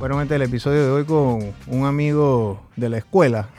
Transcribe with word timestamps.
Bueno, 0.00 0.18
gente, 0.18 0.34
el 0.34 0.42
episodio 0.42 0.84
de 0.84 0.90
hoy 0.90 1.04
con 1.04 1.54
un 1.68 1.86
amigo 1.86 2.60
de 2.74 2.88
la 2.88 2.98
escuela 2.98 3.50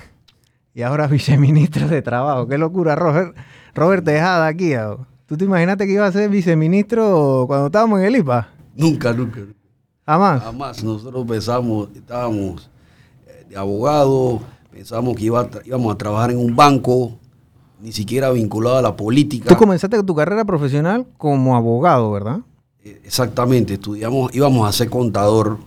y 0.73 0.81
ahora 0.81 1.07
viceministro 1.07 1.87
de 1.87 2.01
Trabajo. 2.01 2.49
Qué 2.49 2.57
locura, 2.57 2.95
Robert, 2.95 3.33
Robert 3.73 4.03
Tejada 4.03 4.47
aquí. 4.47 4.73
¿no? 4.73 5.07
¿Tú 5.27 5.37
te 5.37 5.45
imaginaste 5.45 5.85
que 5.85 5.93
iba 5.93 6.05
a 6.05 6.11
ser 6.11 6.29
viceministro 6.29 7.45
cuando 7.47 7.67
estábamos 7.67 8.01
en 8.01 8.07
el 8.07 8.17
IPA? 8.17 8.49
Nunca, 8.75 9.13
nunca. 9.13 9.39
Jamás. 10.05 10.43
Jamás. 10.43 10.83
Nosotros 10.83 11.25
pensamos, 11.25 11.87
estábamos 11.95 12.69
eh, 13.25 13.45
de 13.47 13.55
abogado, 13.57 14.41
pensamos 14.75 15.15
que 15.15 15.23
iba 15.23 15.49
íbamos 15.63 15.95
a 15.95 15.97
trabajar 15.97 16.31
en 16.31 16.37
un 16.37 16.53
banco, 16.53 17.17
ni 17.81 17.93
siquiera 17.93 18.29
vinculado 18.31 18.77
a 18.77 18.81
la 18.81 18.95
política. 18.97 19.47
Tú 19.47 19.55
comenzaste 19.55 20.03
tu 20.03 20.13
carrera 20.13 20.43
profesional 20.43 21.05
como 21.17 21.55
abogado, 21.55 22.11
¿verdad? 22.11 22.39
Eh, 22.83 22.99
Exactamente, 23.05 23.75
estudiamos, 23.75 24.35
íbamos 24.35 24.67
a 24.67 24.71
ser 24.73 24.89
contador. 24.89 25.59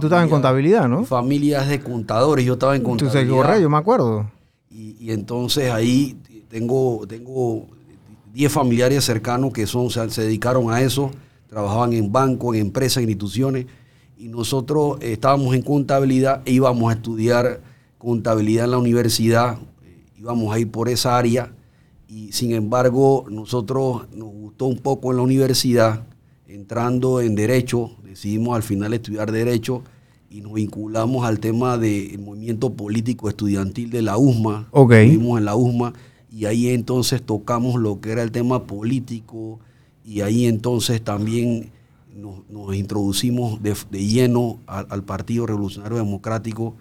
Tú 0.00 0.06
estabas 0.06 0.24
en 0.24 0.30
contabilidad, 0.30 0.88
¿no? 0.88 1.00
Mi 1.00 1.06
familia 1.06 1.62
es 1.62 1.68
de 1.68 1.80
contadores, 1.80 2.44
yo 2.44 2.54
estaba 2.54 2.74
en 2.74 2.82
Tú 2.82 2.88
se 2.98 3.04
contabilidad. 3.04 3.60
yo 3.60 3.70
me 3.70 3.76
acuerdo. 3.76 4.28
Y, 4.68 4.96
y 4.98 5.12
entonces 5.12 5.70
ahí 5.70 6.18
tengo, 6.48 7.06
tengo 7.06 7.68
10 8.32 8.50
familiares 8.52 9.04
cercanos 9.04 9.52
que 9.52 9.68
son, 9.68 9.90
se, 9.90 10.10
se 10.10 10.22
dedicaron 10.22 10.72
a 10.72 10.80
eso, 10.80 11.12
trabajaban 11.48 11.92
en 11.92 12.10
bancos, 12.10 12.56
en 12.56 12.62
empresas, 12.62 12.96
en 12.96 13.04
instituciones, 13.04 13.66
y 14.18 14.26
nosotros 14.26 14.98
estábamos 15.02 15.54
en 15.54 15.62
contabilidad 15.62 16.42
e 16.44 16.50
íbamos 16.50 16.90
a 16.90 16.96
estudiar 16.96 17.60
contabilidad 18.04 18.66
en 18.66 18.70
la 18.72 18.78
universidad, 18.78 19.58
eh, 19.82 20.04
íbamos 20.18 20.54
a 20.54 20.58
ir 20.58 20.70
por 20.70 20.88
esa 20.88 21.16
área, 21.16 21.52
y 22.06 22.32
sin 22.32 22.52
embargo 22.52 23.26
nosotros 23.30 24.06
nos 24.14 24.28
gustó 24.28 24.66
un 24.66 24.78
poco 24.78 25.10
en 25.10 25.16
la 25.16 25.22
universidad, 25.22 26.06
entrando 26.46 27.20
en 27.20 27.34
derecho, 27.34 27.90
decidimos 28.04 28.54
al 28.54 28.62
final 28.62 28.94
estudiar 28.94 29.32
derecho, 29.32 29.82
y 30.30 30.40
nos 30.40 30.54
vinculamos 30.54 31.24
al 31.24 31.38
tema 31.38 31.78
del 31.78 32.18
movimiento 32.18 32.72
político 32.72 33.28
estudiantil 33.28 33.90
de 33.90 34.02
la 34.02 34.18
USMA. 34.18 34.66
Ok. 34.72 34.90
Estuvimos 34.92 35.38
en 35.38 35.44
la 35.44 35.54
USMA 35.54 35.92
y 36.28 36.46
ahí 36.46 36.70
entonces 36.70 37.22
tocamos 37.22 37.80
lo 37.80 38.00
que 38.00 38.10
era 38.10 38.20
el 38.24 38.32
tema 38.32 38.64
político 38.64 39.60
y 40.04 40.22
ahí 40.22 40.46
entonces 40.46 41.00
también 41.02 41.70
nos, 42.16 42.50
nos 42.50 42.74
introducimos 42.74 43.62
de, 43.62 43.76
de 43.92 44.04
lleno 44.04 44.58
al, 44.66 44.88
al 44.90 45.04
Partido 45.04 45.46
Revolucionario 45.46 45.98
Democrático 45.98 46.74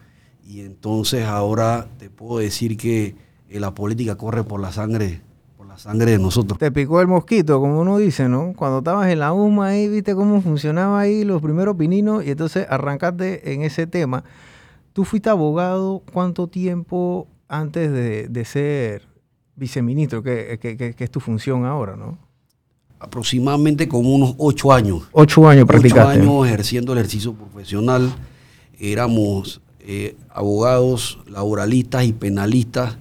y 0.45 0.61
entonces 0.61 1.25
ahora 1.25 1.87
te 1.97 2.09
puedo 2.09 2.39
decir 2.39 2.77
que 2.77 3.15
eh, 3.49 3.59
la 3.59 3.73
política 3.73 4.15
corre 4.15 4.43
por 4.43 4.59
la 4.59 4.71
sangre, 4.71 5.21
por 5.57 5.67
la 5.67 5.77
sangre 5.77 6.11
de 6.11 6.19
nosotros. 6.19 6.59
Te 6.59 6.71
picó 6.71 7.01
el 7.01 7.07
mosquito, 7.07 7.59
como 7.59 7.79
uno 7.81 7.97
dice, 7.97 8.27
¿no? 8.29 8.53
Cuando 8.55 8.79
estabas 8.79 9.09
en 9.09 9.19
la 9.19 9.31
UMA 9.33 9.67
ahí, 9.67 9.87
viste 9.87 10.15
cómo 10.15 10.41
funcionaba 10.41 10.99
ahí 10.99 11.23
los 11.23 11.41
primeros 11.41 11.75
pininos 11.77 12.25
y 12.25 12.31
entonces 12.31 12.65
arrancaste 12.69 13.53
en 13.53 13.61
ese 13.61 13.87
tema. 13.87 14.23
Tú 14.93 15.05
fuiste 15.05 15.29
abogado 15.29 16.03
cuánto 16.11 16.47
tiempo 16.47 17.27
antes 17.47 17.91
de, 17.91 18.27
de 18.27 18.45
ser 18.45 19.07
viceministro, 19.55 20.23
que, 20.23 20.57
que- 20.61 20.75
que- 20.77 20.93
que 20.93 21.03
es 21.03 21.11
tu 21.11 21.19
función 21.19 21.65
ahora, 21.65 21.95
¿no? 21.95 22.17
Aproximadamente 22.99 23.87
como 23.87 24.13
unos 24.15 24.35
ocho 24.37 24.71
años. 24.71 25.03
Ocho 25.11 25.47
años 25.47 25.63
ocho 25.63 25.67
practicaste. 25.67 26.19
años 26.21 26.45
ejerciendo 26.47 26.93
el 26.93 26.99
ejercicio 26.99 27.33
profesional. 27.33 28.13
Éramos 28.79 29.61
eh, 29.85 30.15
abogados, 30.29 31.19
laboralistas 31.27 32.05
y 32.05 32.13
penalistas 32.13 32.97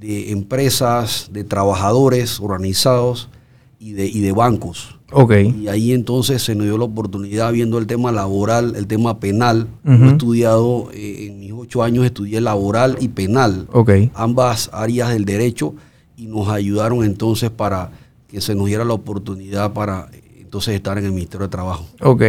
de 0.00 0.32
empresas, 0.32 1.28
de 1.32 1.44
trabajadores 1.44 2.40
organizados 2.40 3.28
y 3.78 3.92
de, 3.92 4.06
y 4.06 4.20
de 4.20 4.32
bancos. 4.32 4.98
Ok. 5.12 5.32
Y 5.60 5.68
ahí 5.68 5.92
entonces 5.92 6.42
se 6.42 6.54
nos 6.54 6.64
dio 6.66 6.78
la 6.78 6.84
oportunidad 6.84 7.52
viendo 7.52 7.78
el 7.78 7.86
tema 7.86 8.10
laboral, 8.12 8.74
el 8.76 8.86
tema 8.86 9.20
penal. 9.20 9.68
Yo 9.84 9.92
he 9.92 10.08
estudiado, 10.08 10.88
eh, 10.94 11.26
en 11.26 11.38
mis 11.38 11.52
ocho 11.52 11.82
años 11.82 12.04
estudié 12.04 12.40
laboral 12.40 12.96
y 13.00 13.08
penal 13.08 13.68
Ok. 13.72 13.90
ambas 14.14 14.70
áreas 14.72 15.10
del 15.10 15.24
derecho 15.26 15.74
y 16.16 16.26
nos 16.26 16.48
ayudaron 16.48 17.04
entonces 17.04 17.50
para 17.50 17.90
que 18.26 18.40
se 18.40 18.54
nos 18.54 18.66
diera 18.66 18.84
la 18.84 18.94
oportunidad 18.94 19.72
para 19.74 20.08
eh, 20.12 20.22
entonces 20.40 20.74
estar 20.74 20.96
en 20.96 21.04
el 21.04 21.12
Ministerio 21.12 21.46
de 21.46 21.50
Trabajo. 21.50 21.86
Ok. 22.00 22.22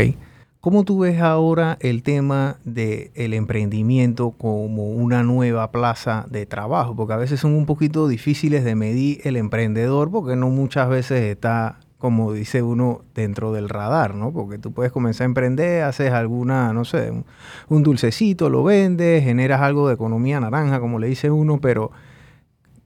¿Cómo 0.63 0.85
tú 0.85 0.99
ves 0.99 1.19
ahora 1.19 1.77
el 1.81 2.03
tema 2.03 2.55
del 2.63 3.33
emprendimiento 3.33 4.31
como 4.31 4.91
una 4.91 5.21
nueva 5.21 5.71
plaza 5.71 6.25
de 6.29 6.45
trabajo? 6.45 6.95
Porque 6.95 7.11
a 7.11 7.17
veces 7.17 7.41
son 7.41 7.53
un 7.53 7.65
poquito 7.65 8.07
difíciles 8.07 8.63
de 8.63 8.73
medir 8.73 9.19
el 9.25 9.35
emprendedor 9.35 10.09
porque 10.09 10.37
no 10.37 10.47
muchas 10.51 10.87
veces 10.87 11.23
está, 11.23 11.81
como 11.97 12.31
dice 12.31 12.61
uno, 12.63 13.01
dentro 13.13 13.51
del 13.51 13.67
radar, 13.67 14.15
¿no? 14.15 14.31
Porque 14.31 14.57
tú 14.57 14.71
puedes 14.71 14.93
comenzar 14.93 15.25
a 15.25 15.31
emprender, 15.31 15.83
haces 15.83 16.13
alguna, 16.13 16.71
no 16.71 16.85
sé, 16.85 17.11
un, 17.11 17.25
un 17.67 17.83
dulcecito, 17.83 18.49
lo 18.49 18.63
vendes, 18.63 19.21
generas 19.21 19.59
algo 19.59 19.89
de 19.89 19.95
economía 19.95 20.39
naranja, 20.39 20.79
como 20.79 20.97
le 20.97 21.07
dice 21.07 21.29
uno, 21.29 21.59
pero 21.59 21.91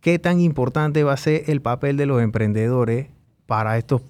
¿qué 0.01 0.17
tan 0.17 0.39
importante 0.39 1.03
va 1.03 1.13
a 1.13 1.17
ser 1.17 1.43
el 1.45 1.61
papel 1.61 1.95
de 1.95 2.07
los 2.07 2.23
emprendedores 2.23 3.09
para 3.45 3.77
estos 3.77 4.01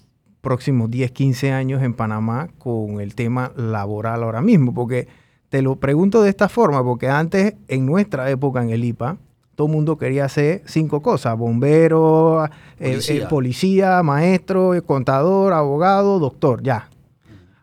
próximos 0.41 0.89
10, 0.89 1.11
15 1.11 1.51
años 1.51 1.83
en 1.83 1.93
Panamá 1.93 2.49
con 2.57 3.01
el 3.01 3.15
tema 3.15 3.51
laboral 3.55 4.23
ahora 4.23 4.41
mismo? 4.41 4.73
Porque 4.73 5.07
te 5.49 5.61
lo 5.61 5.77
pregunto 5.77 6.21
de 6.21 6.29
esta 6.29 6.49
forma, 6.49 6.83
porque 6.83 7.09
antes, 7.09 7.55
en 7.67 7.85
nuestra 7.85 8.29
época 8.29 8.61
en 8.61 8.69
el 8.69 8.83
IPA, 8.83 9.17
todo 9.55 9.67
el 9.67 9.73
mundo 9.73 9.97
quería 9.97 10.25
hacer 10.25 10.61
cinco 10.65 11.01
cosas, 11.01 11.35
bombero, 11.35 12.45
eh, 12.79 12.99
eh, 13.09 13.25
Policía. 13.27 14.03
maestro, 14.03 14.73
contador, 14.85 15.53
abogado, 15.53 16.19
doctor, 16.19 16.61
ya. 16.61 16.89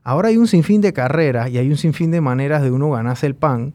Ahora 0.03 0.29
hay 0.29 0.37
un 0.37 0.49
sinfín 0.49 0.81
de 0.81 0.93
carreras 0.93 1.51
y 1.51 1.59
hay 1.59 1.71
un 1.71 1.77
sinfín 1.77 2.11
de 2.11 2.21
maneras 2.21 2.63
de 2.63 2.73
uno 2.73 2.91
ganarse 2.91 3.27
el 3.27 3.37
pan 3.37 3.75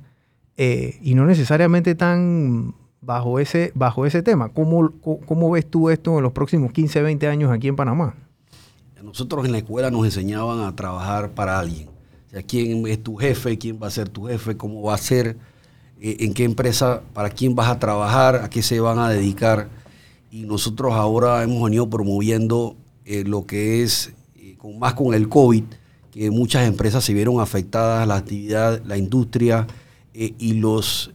eh, 0.57 0.99
y 1.01 1.16
no 1.16 1.25
necesariamente 1.25 1.95
tan 1.95 2.75
bajo 2.99 3.39
ese, 3.39 3.71
bajo 3.73 4.05
ese 4.05 4.21
tema. 4.21 4.49
¿Cómo, 4.49 4.91
cómo, 5.01 5.21
cómo 5.25 5.51
ves 5.51 5.66
tú 5.66 5.89
esto 5.89 6.17
en 6.17 6.23
los 6.23 6.33
próximos 6.33 6.73
15, 6.73 7.01
20 7.01 7.27
años 7.27 7.51
aquí 7.51 7.69
en 7.69 7.77
Panamá? 7.77 8.16
Nosotros 9.03 9.45
en 9.45 9.53
la 9.53 9.59
escuela 9.59 9.89
nos 9.91 10.05
enseñaban 10.05 10.59
a 10.61 10.75
trabajar 10.75 11.31
para 11.31 11.59
alguien. 11.59 11.87
O 12.27 12.29
sea, 12.31 12.43
quién 12.43 12.85
es 12.87 13.01
tu 13.01 13.15
jefe, 13.15 13.57
quién 13.57 13.79
va 13.81 13.87
a 13.87 13.91
ser 13.91 14.09
tu 14.09 14.25
jefe, 14.25 14.57
cómo 14.57 14.81
va 14.81 14.95
a 14.95 14.97
ser, 14.97 15.37
eh, 15.99 16.17
en 16.19 16.33
qué 16.33 16.43
empresa, 16.43 17.01
para 17.13 17.29
quién 17.29 17.55
vas 17.55 17.69
a 17.69 17.79
trabajar, 17.79 18.35
a 18.37 18.49
qué 18.49 18.61
se 18.61 18.79
van 18.79 18.99
a 18.99 19.09
dedicar. 19.09 19.69
Y 20.31 20.41
nosotros 20.41 20.93
ahora 20.93 21.41
hemos 21.43 21.63
venido 21.63 21.89
promoviendo 21.89 22.75
eh, 23.05 23.23
lo 23.25 23.45
que 23.45 23.83
es, 23.83 24.13
eh, 24.35 24.57
más 24.77 24.93
con 24.93 25.13
el 25.13 25.29
COVID, 25.29 25.63
que 26.11 26.29
muchas 26.29 26.67
empresas 26.67 27.03
se 27.03 27.13
vieron 27.13 27.39
afectadas, 27.39 28.07
la 28.07 28.17
actividad, 28.17 28.81
la 28.85 28.97
industria 28.97 29.67
y 30.13 30.53
los 30.55 31.11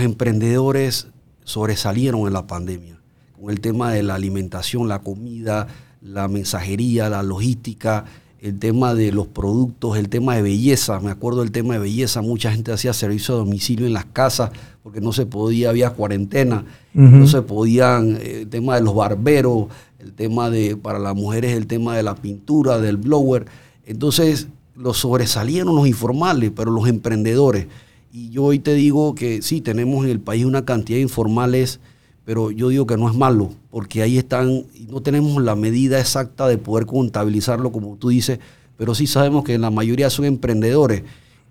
emprendedores 0.00 1.08
sobresalieron 1.44 2.26
en 2.26 2.32
la 2.32 2.46
pandemia. 2.46 2.98
Con 3.38 3.50
el 3.50 3.60
tema 3.60 3.92
de 3.92 4.02
la 4.02 4.14
alimentación, 4.14 4.88
la 4.88 5.00
comida, 5.00 5.68
la 6.00 6.28
mensajería, 6.28 7.08
la 7.08 7.22
logística, 7.22 8.04
el 8.40 8.58
tema 8.58 8.94
de 8.94 9.12
los 9.12 9.26
productos, 9.26 9.98
el 9.98 10.08
tema 10.08 10.36
de 10.36 10.42
belleza. 10.42 10.98
Me 11.00 11.10
acuerdo 11.10 11.40
del 11.40 11.52
tema 11.52 11.74
de 11.74 11.80
belleza, 11.80 12.22
mucha 12.22 12.50
gente 12.50 12.72
hacía 12.72 12.92
servicio 12.92 13.34
a 13.34 13.38
domicilio 13.38 13.86
en 13.86 13.92
las 13.92 14.06
casas 14.06 14.50
porque 14.82 15.00
no 15.00 15.12
se 15.12 15.26
podía, 15.26 15.68
había 15.68 15.90
cuarentena, 15.90 16.64
no 16.94 17.26
se 17.26 17.42
podían, 17.42 18.16
eh, 18.16 18.40
el 18.42 18.48
tema 18.48 18.76
de 18.76 18.80
los 18.80 18.94
barberos, 18.94 19.66
el 19.98 20.14
tema 20.14 20.48
de, 20.48 20.76
para 20.76 20.98
las 20.98 21.14
mujeres, 21.14 21.54
el 21.54 21.66
tema 21.66 21.94
de 21.96 22.02
la 22.02 22.14
pintura, 22.14 22.78
del 22.78 22.96
blower. 22.96 23.44
Entonces, 23.84 24.48
los 24.74 24.96
sobresalieron 24.96 25.76
los 25.76 25.86
informales, 25.86 26.50
pero 26.56 26.70
los 26.70 26.88
emprendedores. 26.88 27.66
Y 28.10 28.30
yo 28.30 28.44
hoy 28.44 28.58
te 28.58 28.72
digo 28.72 29.14
que 29.14 29.42
sí, 29.42 29.60
tenemos 29.60 30.04
en 30.04 30.10
el 30.10 30.20
país 30.20 30.46
una 30.46 30.64
cantidad 30.64 30.96
de 30.96 31.02
informales, 31.02 31.78
pero 32.24 32.50
yo 32.50 32.68
digo 32.68 32.86
que 32.86 32.96
no 32.96 33.08
es 33.08 33.16
malo, 33.16 33.50
porque 33.70 34.02
ahí 34.02 34.18
están, 34.18 34.64
y 34.74 34.86
no 34.88 35.00
tenemos 35.00 35.42
la 35.42 35.56
medida 35.56 35.98
exacta 35.98 36.46
de 36.46 36.58
poder 36.58 36.86
contabilizarlo, 36.86 37.72
como 37.72 37.96
tú 37.96 38.10
dices, 38.10 38.38
pero 38.76 38.94
sí 38.94 39.06
sabemos 39.06 39.44
que 39.44 39.58
la 39.58 39.70
mayoría 39.70 40.10
son 40.10 40.24
emprendedores 40.24 41.02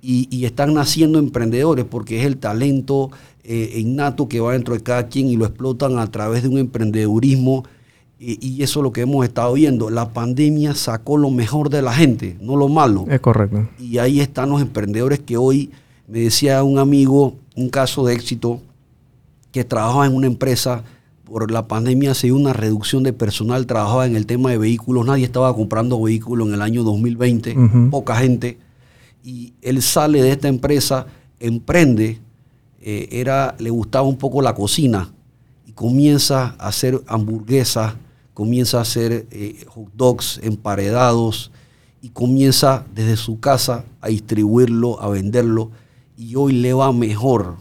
y, 0.01 0.27
y 0.35 0.45
están 0.45 0.73
naciendo 0.73 1.19
emprendedores 1.19 1.85
porque 1.85 2.19
es 2.19 2.25
el 2.25 2.37
talento 2.37 3.11
eh, 3.43 3.79
innato 3.79 4.27
que 4.27 4.39
va 4.39 4.53
dentro 4.53 4.73
de 4.73 4.81
cada 4.81 5.07
quien 5.07 5.27
y 5.27 5.35
lo 5.35 5.45
explotan 5.45 5.97
a 5.97 6.07
través 6.07 6.43
de 6.43 6.49
un 6.49 6.57
emprendedurismo. 6.57 7.63
Y, 8.19 8.45
y 8.45 8.63
eso 8.63 8.79
es 8.79 8.83
lo 8.83 8.91
que 8.91 9.01
hemos 9.01 9.25
estado 9.25 9.53
viendo. 9.53 9.89
La 9.89 10.13
pandemia 10.13 10.75
sacó 10.75 11.17
lo 11.17 11.29
mejor 11.31 11.69
de 11.69 11.81
la 11.81 11.93
gente, 11.93 12.37
no 12.41 12.57
lo 12.57 12.67
malo. 12.67 13.05
Es 13.09 13.19
correcto. 13.19 13.67
Y 13.79 13.97
ahí 13.97 14.19
están 14.19 14.49
los 14.49 14.61
emprendedores 14.61 15.19
que 15.19 15.37
hoy, 15.37 15.71
me 16.07 16.19
decía 16.19 16.63
un 16.63 16.79
amigo, 16.79 17.35
un 17.55 17.69
caso 17.69 18.05
de 18.05 18.13
éxito, 18.13 18.61
que 19.51 19.63
trabajaba 19.63 20.05
en 20.05 20.15
una 20.15 20.27
empresa, 20.27 20.83
por 21.23 21.51
la 21.51 21.67
pandemia 21.67 22.13
se 22.13 22.27
dio 22.27 22.35
una 22.35 22.53
reducción 22.53 23.03
de 23.03 23.13
personal, 23.13 23.65
trabajaba 23.65 24.05
en 24.05 24.15
el 24.15 24.25
tema 24.25 24.49
de 24.49 24.57
vehículos, 24.57 25.05
nadie 25.05 25.25
estaba 25.25 25.53
comprando 25.55 26.01
vehículos 26.01 26.47
en 26.47 26.53
el 26.53 26.61
año 26.61 26.83
2020, 26.83 27.57
Ujú. 27.57 27.89
poca 27.89 28.15
gente, 28.15 28.57
y 29.23 29.53
él 29.61 29.81
sale 29.81 30.21
de 30.21 30.31
esta 30.31 30.47
empresa, 30.47 31.05
emprende, 31.39 32.19
eh, 32.81 33.07
era, 33.11 33.55
le 33.59 33.69
gustaba 33.69 34.07
un 34.07 34.17
poco 34.17 34.41
la 34.41 34.55
cocina, 34.55 35.11
y 35.67 35.71
comienza 35.73 36.55
a 36.57 36.67
hacer 36.67 37.01
hamburguesas, 37.07 37.95
comienza 38.33 38.79
a 38.79 38.81
hacer 38.81 39.27
eh, 39.31 39.65
hot 39.67 39.89
dogs 39.93 40.39
emparedados 40.41 41.51
y 42.01 42.09
comienza 42.09 42.85
desde 42.95 43.17
su 43.17 43.39
casa 43.41 43.83
a 43.99 44.07
distribuirlo, 44.07 45.01
a 45.01 45.09
venderlo 45.09 45.71
y 46.17 46.35
hoy 46.35 46.53
le 46.53 46.73
va 46.73 46.93
mejor. 46.93 47.57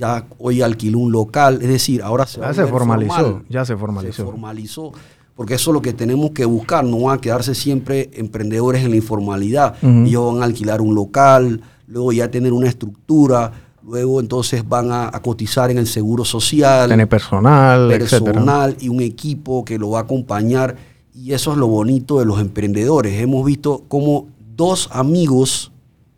Ya 0.00 0.24
hoy 0.38 0.62
alquiló 0.62 0.98
un 0.98 1.12
local, 1.12 1.58
es 1.60 1.68
decir, 1.68 2.02
ahora 2.02 2.26
se, 2.26 2.40
ya 2.40 2.54
se 2.54 2.66
formalizó, 2.66 3.42
ya 3.50 3.66
se 3.66 3.76
formalizó. 3.76 4.12
Se 4.14 4.24
formalizó, 4.24 4.92
porque 5.36 5.54
eso 5.54 5.72
es 5.72 5.74
lo 5.74 5.82
que 5.82 5.92
tenemos 5.92 6.30
que 6.30 6.46
buscar, 6.46 6.82
no 6.84 7.00
van 7.00 7.18
a 7.18 7.20
quedarse 7.20 7.54
siempre 7.54 8.08
emprendedores 8.14 8.82
en 8.82 8.92
la 8.92 8.96
informalidad. 8.96 9.74
Ellos 9.82 10.32
van 10.32 10.42
a 10.42 10.46
alquilar 10.46 10.80
un 10.80 10.94
local, 10.94 11.60
luego 11.86 12.12
ya 12.12 12.30
tener 12.30 12.54
una 12.54 12.66
estructura, 12.66 13.52
luego 13.86 14.20
entonces 14.20 14.66
van 14.66 14.90
a, 14.90 15.10
cotizar 15.22 15.70
en 15.70 15.76
el 15.76 15.86
seguro 15.86 16.24
social. 16.24 16.88
Tener 16.88 17.06
personal, 17.06 17.88
personal 17.88 18.76
y 18.80 18.88
un 18.88 19.02
equipo 19.02 19.66
que 19.66 19.78
lo 19.78 19.90
va 19.90 19.98
a 19.98 20.02
acompañar. 20.02 20.76
Y 21.12 21.34
eso 21.34 21.52
es 21.52 21.58
lo 21.58 21.66
bonito 21.66 22.20
de 22.20 22.24
los 22.24 22.40
emprendedores. 22.40 23.20
Hemos 23.20 23.44
visto 23.44 23.84
cómo 23.86 24.28
dos 24.56 24.88
amigos 24.92 25.72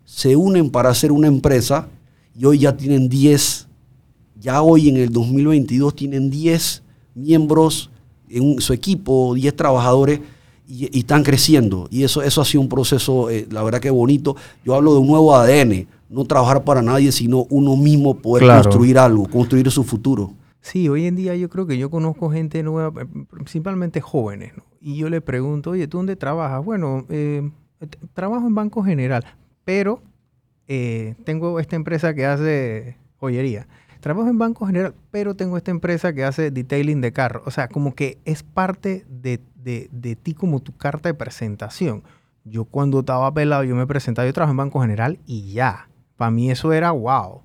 se 0.05 0.37
unen 0.37 0.70
para 0.70 0.90
hacer 0.90 1.11
una 1.11 1.26
empresa 1.26 1.88
y 2.38 2.44
hoy 2.44 2.58
ya 2.58 2.76
tienen 2.76 3.08
10, 3.08 3.69
ya 4.42 4.60
hoy 4.60 4.90
en 4.90 4.98
el 4.98 5.10
2022 5.10 5.94
tienen 5.94 6.28
10 6.28 6.82
miembros 7.14 7.90
en 8.28 8.60
su 8.60 8.72
equipo, 8.74 9.32
10 9.34 9.56
trabajadores 9.56 10.20
y, 10.66 10.98
están 10.98 11.22
creciendo. 11.22 11.88
Y 11.90 12.02
eso, 12.02 12.22
eso 12.22 12.42
ha 12.42 12.44
sido 12.44 12.60
un 12.60 12.68
proceso, 12.68 13.30
eh, 13.30 13.46
la 13.50 13.62
verdad 13.62 13.80
que 13.80 13.90
bonito. 13.90 14.36
Yo 14.64 14.74
hablo 14.74 14.92
de 14.92 14.98
un 14.98 15.06
nuevo 15.06 15.34
ADN, 15.34 15.86
no 16.10 16.24
trabajar 16.24 16.64
para 16.64 16.82
nadie, 16.82 17.12
sino 17.12 17.46
uno 17.48 17.76
mismo 17.76 18.14
poder 18.18 18.46
construir 18.46 18.98
algo, 18.98 19.26
construir 19.28 19.70
su 19.70 19.84
futuro. 19.84 20.32
Sí, 20.60 20.88
hoy 20.88 21.06
en 21.06 21.16
día 21.16 21.34
yo 21.34 21.48
creo 21.48 21.66
que 21.66 21.78
yo 21.78 21.90
conozco 21.90 22.30
gente 22.30 22.62
nueva, 22.62 23.02
eh, 23.02 23.06
principalmente 23.30 24.00
jóvenes, 24.00 24.52
y 24.80 24.96
yo 24.96 25.08
le 25.08 25.20
pregunto, 25.20 25.70
oye, 25.70 25.88
¿tú 25.88 25.96
dónde 25.96 26.16
trabajas? 26.16 26.64
Bueno, 26.64 27.06
eh, 27.08 27.48
trabajo 28.14 28.46
en 28.46 28.54
Banco 28.54 28.82
General 28.82 29.24
pero 29.64 30.02
eh, 30.68 31.14
tengo 31.24 31.60
esta 31.60 31.76
empresa 31.76 32.14
que 32.14 32.26
hace 32.26 32.96
joyería. 33.18 33.66
Trabajo 34.02 34.28
en 34.28 34.38
Banco 34.38 34.66
General, 34.66 34.94
pero 35.10 35.34
tengo 35.34 35.56
esta 35.56 35.70
empresa 35.70 36.12
que 36.12 36.25
hace 36.25 36.50
detailing 36.50 37.00
de 37.00 37.12
carro. 37.12 37.43
O 37.46 37.50
sea, 37.50 37.69
como 37.69 37.94
que 37.94 38.19
es 38.25 38.43
parte 38.43 39.06
de, 39.08 39.38
ti 40.22 40.34
como 40.34 40.60
tu 40.60 40.76
carta 40.76 41.08
de 41.08 41.14
presentación. 41.14 42.02
Yo 42.44 42.64
cuando 42.64 43.00
estaba 43.00 43.32
pelado, 43.32 43.64
yo 43.64 43.75
me 43.76 43.87
presentaba, 43.87 44.26
yo 44.26 44.32
trabajo 44.32 44.50
en 44.50 44.56
Banco 44.56 44.81
General 44.81 45.19
y 45.25 45.52
ya. 45.52 45.88
Para 46.16 46.31
mí 46.31 46.50
eso 46.50 46.72
era 46.72 46.90
wow. 46.90 47.43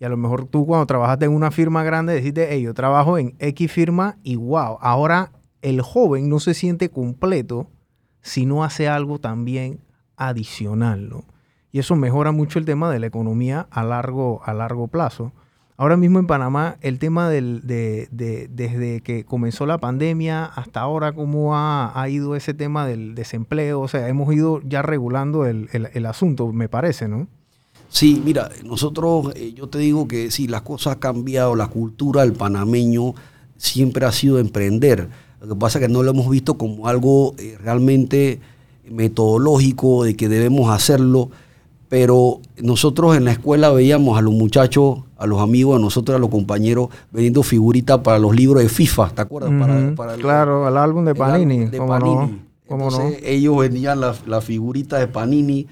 Y 0.00 0.04
a 0.04 0.08
lo 0.08 0.16
mejor 0.16 0.46
tú 0.46 0.66
cuando 0.66 0.86
trabajaste 0.86 1.26
en 1.26 1.32
una 1.32 1.50
firma 1.50 1.84
grande 1.84 2.14
deciste, 2.14 2.48
hey, 2.50 2.62
yo 2.62 2.72
trabajo 2.72 3.18
en 3.18 3.36
X 3.38 3.70
firma 3.70 4.16
y 4.22 4.36
wow. 4.36 4.78
Ahora 4.80 5.30
el 5.60 5.82
joven 5.82 6.28
no 6.28 6.40
se 6.40 6.54
siente 6.54 6.88
completo 6.88 7.70
si 8.22 8.46
no 8.46 8.64
hace 8.64 8.88
algo 8.88 9.18
también 9.18 9.80
adicional, 10.16 11.08
¿no? 11.08 11.24
y 11.70 11.78
eso 11.78 11.96
mejora 11.96 12.32
mucho 12.32 12.58
el 12.58 12.64
tema 12.64 12.90
de 12.90 12.98
la 12.98 13.06
economía 13.06 13.66
a 13.70 13.82
largo, 13.84 14.40
a 14.44 14.54
largo 14.54 14.88
plazo. 14.88 15.32
Ahora 15.80 15.96
mismo 15.96 16.18
en 16.18 16.26
Panamá, 16.26 16.76
el 16.80 16.98
tema 16.98 17.30
del, 17.30 17.60
de, 17.64 18.08
desde 18.10 19.00
que 19.00 19.24
comenzó 19.24 19.64
la 19.64 19.78
pandemia 19.78 20.44
hasta 20.44 20.80
ahora, 20.80 21.12
¿cómo 21.12 21.56
ha, 21.56 22.04
ido 22.10 22.34
ese 22.34 22.52
tema 22.52 22.84
del 22.84 23.14
desempleo? 23.14 23.80
O 23.82 23.86
sea, 23.86 24.08
hemos 24.08 24.34
ido 24.34 24.60
ya 24.64 24.82
regulando 24.82 25.46
el, 25.46 26.06
asunto, 26.06 26.52
me 26.52 26.68
parece, 26.68 27.06
¿no? 27.06 27.28
Sí, 27.90 28.20
mira, 28.24 28.50
nosotros, 28.64 29.32
eh, 29.36 29.52
yo 29.54 29.68
te 29.68 29.78
digo 29.78 30.08
que 30.08 30.32
sí, 30.32 30.48
las 30.48 30.62
cosas 30.62 30.94
han 30.94 30.98
cambiado, 30.98 31.54
la 31.54 31.68
cultura 31.68 32.22
del 32.22 32.32
panameño 32.32 33.14
siempre 33.56 34.04
ha 34.04 34.10
sido 34.10 34.40
emprender. 34.40 35.08
Lo 35.40 35.50
que 35.50 35.54
pasa 35.54 35.78
es 35.78 35.86
que 35.86 35.92
no 35.92 36.02
lo 36.02 36.10
hemos 36.10 36.28
visto 36.28 36.58
como 36.58 36.88
algo 36.88 37.36
eh, 37.38 37.56
realmente 37.62 38.40
metodológico 38.90 40.02
de 40.02 40.16
que 40.16 40.28
debemos 40.28 40.74
hacerlo 40.74 41.30
pero 41.88 42.40
nosotros 42.58 43.16
en 43.16 43.24
la 43.24 43.32
escuela 43.32 43.70
veíamos 43.70 44.18
a 44.18 44.22
los 44.22 44.34
muchachos, 44.34 45.00
a 45.16 45.26
los 45.26 45.40
amigos, 45.40 45.78
a 45.78 45.80
nosotros, 45.80 46.16
a 46.16 46.18
los 46.18 46.30
compañeros, 46.30 46.88
vendiendo 47.10 47.42
figuritas 47.42 47.98
para 47.98 48.18
los 48.18 48.34
libros 48.34 48.62
de 48.62 48.68
FIFA, 48.68 49.10
¿te 49.10 49.22
acuerdas? 49.22 49.52
claro, 50.18 50.68
el 50.68 50.76
álbum 50.76 51.04
de 51.04 51.14
Panini. 51.14 51.66
De 51.66 51.78
Panini. 51.78 52.42
Entonces 52.68 53.20
ellos 53.24 53.56
vendían 53.56 54.00
las 54.00 54.26
la 54.26 54.42
figuritas 54.42 55.00
de 55.00 55.08
Panini 55.08 55.66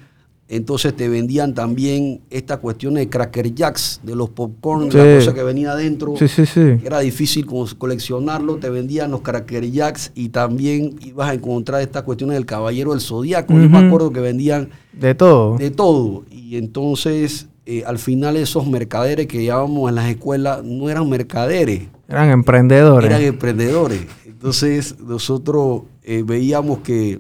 entonces 0.49 0.95
te 0.95 1.09
vendían 1.09 1.55
también 1.55 2.21
esta 2.31 2.59
cuestión 2.59 2.95
de 2.95 3.09
Cracker 3.09 3.53
Jacks, 3.53 4.01
de 4.05 4.15
los 4.15 4.31
popcorn, 4.31 4.89
la 4.93 5.17
cosa 5.17 5.35
que 5.35 5.43
venía 5.43 5.73
adentro. 5.73 6.15
Sí, 6.17 6.29
sí, 6.29 6.47
sí. 6.47 6.79
Era 6.85 7.01
difícil 7.01 7.47
coleccionarlo. 7.47 8.57
Te 8.59 8.71
vendían 8.71 9.11
los 9.11 9.23
Cracker 9.23 9.69
Jacks 9.69 10.13
y 10.15 10.29
también 10.29 10.99
ibas 11.05 11.31
a 11.31 11.35
encontrar 11.35 11.81
esta 11.81 12.03
cuestión 12.03 12.31
del 12.31 12.47
Caballero 12.47 12.93
del 12.93 13.01
Zodíaco. 13.01 13.55
Yo 13.55 13.69
me 13.69 13.79
acuerdo 13.79 14.13
que 14.13 14.21
vendían. 14.21 14.69
De 14.93 15.17
todo. 15.17 15.59
De 15.59 15.73
todo. 15.73 16.25
Y 16.31 16.57
entonces, 16.57 17.49
eh, 17.67 17.83
al 17.85 17.99
final, 17.99 18.37
esos 18.37 18.69
mercaderes 18.69 19.27
que 19.27 19.43
llevábamos 19.43 19.89
en 19.89 19.97
las 19.97 20.09
escuelas 20.09 20.63
no 20.63 20.89
eran 20.89 21.09
mercaderes. 21.09 21.89
Eran 22.09 22.31
emprendedores. 22.31 23.11
Eran 23.11 23.23
emprendedores. 23.23 24.03
Entonces, 24.25 24.97
nosotros 25.01 25.83
eh, 26.05 26.23
veíamos 26.25 26.79
que 26.79 27.19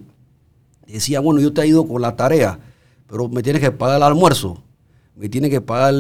decían, 0.86 1.24
bueno, 1.24 1.40
yo 1.40 1.52
te 1.52 1.62
he 1.62 1.66
ido 1.66 1.88
con 1.88 2.00
la 2.00 2.14
tarea 2.14 2.60
pero 3.06 3.28
me 3.28 3.42
tienes 3.42 3.62
que 3.62 3.70
pagar 3.70 3.96
el 3.96 4.02
almuerzo, 4.02 4.62
me 5.14 5.28
tienes 5.28 5.50
que 5.50 5.60
pagar 5.60 5.94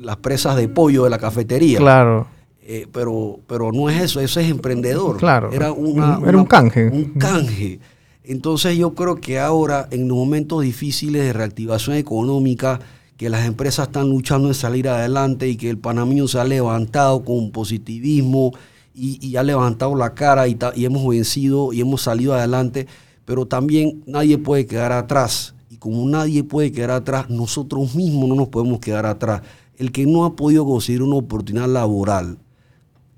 las 0.00 0.16
presas 0.18 0.56
de 0.56 0.68
pollo 0.68 1.04
de 1.04 1.10
la 1.10 1.18
cafetería. 1.18 1.78
Claro. 1.78 2.26
Eh, 2.62 2.88
pero, 2.92 3.38
pero 3.46 3.70
no 3.70 3.88
es 3.88 4.02
eso, 4.02 4.20
eso 4.20 4.40
es 4.40 4.50
emprendedor. 4.50 5.18
Claro. 5.18 5.52
Era, 5.52 5.66
Era 5.66 6.38
un 6.38 6.46
canje. 6.46 6.88
Un 6.88 7.14
canje. 7.18 7.78
Entonces 8.24 8.76
yo 8.76 8.94
creo 8.94 9.16
que 9.16 9.38
ahora, 9.38 9.86
en 9.92 10.08
los 10.08 10.16
momentos 10.16 10.62
difíciles 10.62 11.22
de 11.22 11.32
reactivación 11.32 11.96
económica, 11.96 12.80
que 13.16 13.30
las 13.30 13.46
empresas 13.46 13.86
están 13.86 14.08
luchando 14.08 14.48
en 14.48 14.54
salir 14.54 14.88
adelante 14.88 15.48
y 15.48 15.56
que 15.56 15.70
el 15.70 15.78
panameño 15.78 16.26
se 16.26 16.40
ha 16.40 16.44
levantado 16.44 17.24
con 17.24 17.50
positivismo 17.52 18.52
y, 18.94 19.36
ha 19.36 19.42
levantado 19.42 19.94
la 19.94 20.14
cara 20.14 20.48
y, 20.48 20.58
y 20.74 20.84
hemos 20.86 21.06
vencido 21.06 21.72
y 21.72 21.80
hemos 21.82 22.02
salido 22.02 22.34
adelante, 22.34 22.86
pero 23.24 23.46
también 23.46 24.02
nadie 24.06 24.38
puede 24.38 24.66
quedar 24.66 24.92
atrás 24.92 25.55
como 25.78 26.08
nadie 26.08 26.44
puede 26.44 26.72
quedar 26.72 26.90
atrás, 26.90 27.30
nosotros 27.30 27.94
mismos 27.94 28.28
no 28.28 28.34
nos 28.34 28.48
podemos 28.48 28.80
quedar 28.80 29.06
atrás. 29.06 29.42
El 29.76 29.92
que 29.92 30.06
no 30.06 30.24
ha 30.24 30.36
podido 30.36 30.64
conseguir 30.64 31.02
una 31.02 31.16
oportunidad 31.16 31.68
laboral 31.68 32.38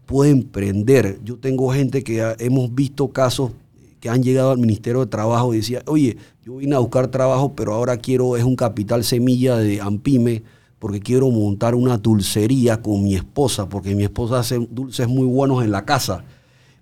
puede 0.06 0.30
emprender. 0.30 1.20
Yo 1.24 1.38
tengo 1.38 1.72
gente 1.72 2.02
que 2.02 2.34
hemos 2.38 2.74
visto 2.74 3.08
casos 3.08 3.52
que 4.00 4.08
han 4.08 4.22
llegado 4.22 4.50
al 4.50 4.58
Ministerio 4.58 5.00
de 5.00 5.06
Trabajo 5.06 5.52
y 5.52 5.58
decía, 5.58 5.82
oye, 5.86 6.16
yo 6.44 6.56
vine 6.56 6.76
a 6.76 6.78
buscar 6.78 7.08
trabajo, 7.08 7.54
pero 7.54 7.74
ahora 7.74 7.96
quiero, 7.96 8.36
es 8.36 8.44
un 8.44 8.56
capital 8.56 9.04
semilla 9.04 9.56
de 9.56 9.80
Ampime, 9.80 10.42
porque 10.78 11.00
quiero 11.00 11.30
montar 11.30 11.74
una 11.74 11.98
dulcería 11.98 12.80
con 12.80 13.02
mi 13.02 13.14
esposa, 13.14 13.68
porque 13.68 13.94
mi 13.94 14.04
esposa 14.04 14.38
hace 14.38 14.58
dulces 14.70 15.08
muy 15.08 15.26
buenos 15.26 15.64
en 15.64 15.72
la 15.72 15.84
casa, 15.84 16.24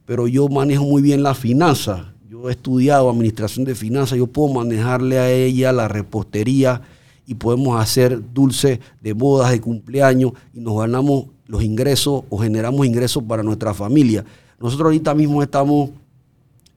pero 0.04 0.28
yo 0.28 0.48
manejo 0.48 0.84
muy 0.84 1.02
bien 1.02 1.22
la 1.22 1.34
finanza 1.34 2.12
yo 2.28 2.48
he 2.48 2.52
estudiado 2.52 3.08
administración 3.08 3.64
de 3.64 3.74
finanzas, 3.74 4.18
yo 4.18 4.26
puedo 4.26 4.52
manejarle 4.52 5.18
a 5.18 5.30
ella 5.30 5.72
la 5.72 5.86
repostería 5.86 6.82
y 7.24 7.34
podemos 7.34 7.80
hacer 7.80 8.20
dulces 8.32 8.80
de 9.00 9.12
bodas, 9.12 9.52
de 9.52 9.60
cumpleaños 9.60 10.32
y 10.52 10.60
nos 10.60 10.76
ganamos 10.78 11.26
los 11.46 11.62
ingresos 11.62 12.24
o 12.28 12.38
generamos 12.38 12.84
ingresos 12.84 13.22
para 13.22 13.42
nuestra 13.42 13.74
familia. 13.74 14.24
Nosotros 14.58 14.86
ahorita 14.86 15.14
mismo 15.14 15.42
estamos 15.42 15.90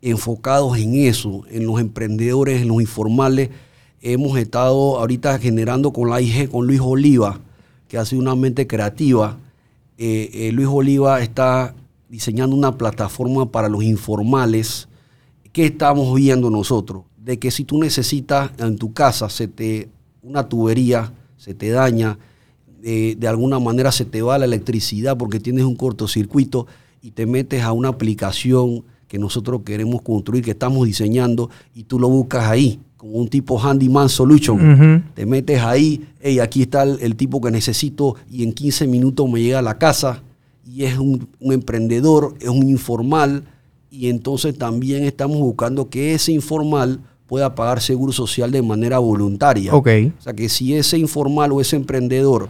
enfocados 0.02 0.78
en 0.78 0.96
eso, 0.96 1.44
en 1.50 1.66
los 1.66 1.80
emprendedores, 1.80 2.62
en 2.62 2.68
los 2.68 2.82
informales. 2.82 3.50
Hemos 4.02 4.38
estado 4.38 5.00
ahorita 5.00 5.40
generando 5.40 5.92
con 5.92 6.10
la 6.10 6.22
IG, 6.22 6.50
con 6.50 6.68
Luis 6.68 6.80
Oliva, 6.80 7.40
que 7.88 7.98
ha 7.98 8.06
sido 8.06 8.22
una 8.22 8.36
mente 8.36 8.68
creativa. 8.68 9.38
Eh, 9.98 10.30
eh, 10.32 10.52
Luis 10.52 10.68
Oliva 10.68 11.22
está 11.22 11.74
diseñando 12.08 12.56
una 12.56 12.78
plataforma 12.78 13.52
para 13.52 13.68
los 13.68 13.84
informales 13.84 14.89
¿qué 15.60 15.66
estamos 15.66 16.16
viendo 16.16 16.50
nosotros? 16.50 17.04
De 17.18 17.38
que 17.38 17.52
si 17.52 17.66
tú 17.66 17.82
necesitas 17.82 18.50
en 18.60 18.78
tu 18.78 18.94
casa, 18.94 19.30
se 19.30 19.50
te, 19.50 19.90
una 20.22 20.48
tubería 20.48 21.12
se 21.36 21.54
te 21.54 21.70
daña, 21.70 22.18
de 22.82 23.28
alguna 23.28 23.60
manera 23.60 23.92
se 23.92 24.06
te 24.06 24.22
va 24.22 24.38
la 24.38 24.46
electricidad 24.46 25.18
porque 25.18 25.42
tienes 25.42 25.66
un 25.66 25.76
cortocircuito 25.76 26.66
y 27.02 27.12
te 27.12 27.26
metes 27.26 27.62
a 27.64 27.74
una 27.74 27.90
aplicación 27.90 28.86
que 29.10 29.20
nosotros 29.20 29.64
queremos 29.66 30.02
construir, 30.02 30.46
que 30.46 30.52
estamos 30.52 30.88
diseñando, 30.88 31.50
y 31.76 31.84
tú 31.84 32.00
lo 32.00 32.08
buscas 32.08 32.46
ahí, 32.46 32.80
como 32.96 33.18
un 33.18 33.28
tipo 33.28 33.60
handyman 33.60 34.08
solution. 34.08 35.12
Te 35.14 35.26
metes 35.26 35.62
ahí, 35.62 36.08
hey, 36.22 36.40
aquí 36.40 36.62
está 36.62 36.84
el, 36.84 37.16
tipo 37.18 37.42
que 37.42 37.52
necesito 37.52 38.16
y 38.32 38.44
en 38.44 38.54
15 38.54 38.88
minutos 38.88 39.30
me 39.30 39.42
llega 39.42 39.60
a 39.60 39.62
la 39.62 39.78
casa 39.78 40.24
y 40.66 40.86
es 40.86 40.98
un, 40.98 41.28
un 41.42 41.52
emprendedor, 41.52 42.36
es 42.40 42.48
un 42.48 42.64
informal, 42.70 43.44
y 43.92 44.10
entonces 44.10 44.58
también 44.58 45.04
estamos 45.04 45.38
buscando 45.40 45.90
que 45.90 46.14
ese 46.14 46.32
informal 46.32 47.00
pueda 47.28 47.54
pagar 47.56 47.82
seguro 47.82 48.12
social 48.12 48.52
de 48.52 48.62
manera 48.62 49.00
voluntaria. 49.00 49.74
Okay. 49.74 50.14
O 50.18 50.22
sea, 50.22 50.34
que 50.34 50.50
si 50.50 50.74
ese 50.76 50.98
informal 50.98 51.52
o 51.52 51.62
ese 51.62 51.76
emprendedor 51.76 52.50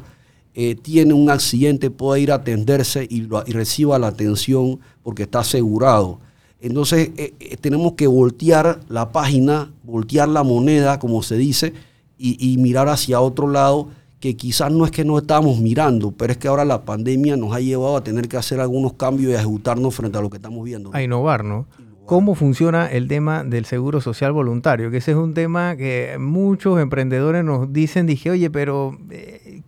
eh, 0.56 0.76
tiene 0.76 1.14
un 1.14 1.30
accidente 1.30 1.92
pueda 1.92 2.20
ir 2.20 2.32
a 2.32 2.36
atenderse 2.36 3.06
y, 3.10 3.22
lo- 3.22 3.44
y 3.46 3.52
reciba 3.52 4.00
la 4.00 4.08
atención 4.08 4.80
porque 5.04 5.24
está 5.24 5.40
asegurado. 5.40 6.20
Entonces 6.62 7.12
eh, 7.18 7.34
eh, 7.40 7.58
tenemos 7.62 7.94
que 7.94 8.08
voltear 8.08 8.82
la 8.90 9.12
página, 9.12 9.72
voltear 9.84 10.28
la 10.28 10.44
moneda, 10.44 11.00
como 11.00 11.24
se 11.24 11.38
dice, 11.38 11.74
y, 12.18 12.38
y 12.54 12.58
mirar 12.58 12.90
hacia 12.90 13.22
otro 13.22 13.48
lado, 13.48 13.88
que 14.20 14.36
quizás 14.36 14.72
no 14.72 14.84
es 14.86 14.92
que 14.92 15.06
no 15.06 15.18
estamos 15.18 15.60
mirando, 15.60 16.12
pero 16.12 16.32
es 16.34 16.38
que 16.38 16.48
ahora 16.48 16.66
la 16.66 16.84
pandemia 16.84 17.38
nos 17.38 17.54
ha 17.56 17.60
llevado 17.60 17.96
a 17.98 18.04
tener 18.04 18.28
que 18.28 18.38
hacer 18.38 18.60
algunos 18.60 18.94
cambios 18.94 19.32
y 19.32 19.36
ajustarnos 19.36 19.96
frente 19.96 20.18
a 20.18 20.22
lo 20.22 20.30
que 20.30 20.38
estamos 20.38 20.64
viendo. 20.66 20.90
a 20.94 21.02
innovar, 21.02 21.44
¿no? 21.46 21.68
¿Cómo 22.06 22.34
funciona 22.36 22.88
el 22.88 23.08
tema 23.08 23.44
del 23.44 23.66
seguro 23.66 24.02
social 24.02 24.32
voluntario? 24.32 24.90
Que 24.90 24.98
ese 24.98 25.12
es 25.12 25.18
un 25.18 25.34
tema 25.36 25.76
que 25.78 26.18
muchos 26.20 26.80
emprendedores 26.82 27.46
nos 27.46 27.72
dicen, 27.72 28.08
dije, 28.08 28.32
oye, 28.32 28.50
pero 28.50 28.98
eh, 29.12 29.62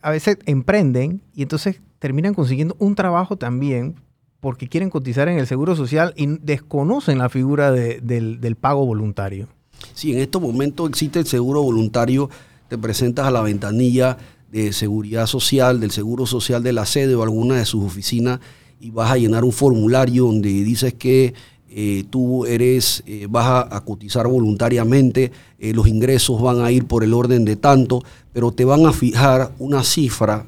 a 0.00 0.10
veces 0.10 0.38
emprenden 0.46 1.20
y 1.34 1.42
entonces 1.42 1.80
terminan 1.98 2.32
consiguiendo 2.34 2.76
un 2.78 2.94
trabajo 2.94 3.36
también 3.36 3.94
porque 4.40 4.68
quieren 4.68 4.88
cotizar 4.90 5.28
en 5.28 5.38
el 5.38 5.46
seguro 5.46 5.76
social 5.76 6.12
y 6.16 6.26
desconocen 6.40 7.18
la 7.18 7.28
figura 7.28 7.70
de- 7.72 8.00
del, 8.00 8.40
del 8.40 8.56
pago 8.56 8.86
voluntario. 8.86 9.46
Sí, 9.92 10.12
en 10.12 10.18
estos 10.20 10.40
momentos 10.40 10.88
existe 10.88 11.18
el 11.18 11.26
seguro 11.26 11.62
voluntario, 11.62 12.30
te 12.68 12.78
presentas 12.78 13.26
a 13.26 13.30
la 13.30 13.42
ventanilla 13.42 14.18
de 14.50 14.72
seguridad 14.72 15.26
social, 15.26 15.80
del 15.80 15.90
seguro 15.90 16.26
social 16.26 16.62
de 16.62 16.72
la 16.72 16.86
sede 16.86 17.14
o 17.14 17.22
alguna 17.22 17.56
de 17.56 17.66
sus 17.66 17.84
oficinas 17.84 18.40
y 18.80 18.90
vas 18.90 19.10
a 19.10 19.16
llenar 19.16 19.44
un 19.44 19.52
formulario 19.52 20.24
donde 20.26 20.48
dices 20.48 20.94
que 20.94 21.34
eh, 21.68 22.04
tú 22.08 22.46
eres, 22.46 23.02
eh, 23.06 23.26
vas 23.28 23.66
a, 23.70 23.80
cotizar 23.82 24.26
voluntariamente, 24.28 25.32
eh, 25.58 25.74
los 25.74 25.88
ingresos 25.88 26.40
van 26.40 26.60
a 26.60 26.70
ir 26.70 26.86
por 26.86 27.04
el 27.04 27.12
orden 27.12 27.44
de 27.44 27.56
tanto, 27.56 28.02
pero 28.32 28.52
te 28.52 28.64
van 28.64 28.86
a 28.86 28.92
fijar 28.92 29.52
una 29.58 29.82
cifra 29.82 30.46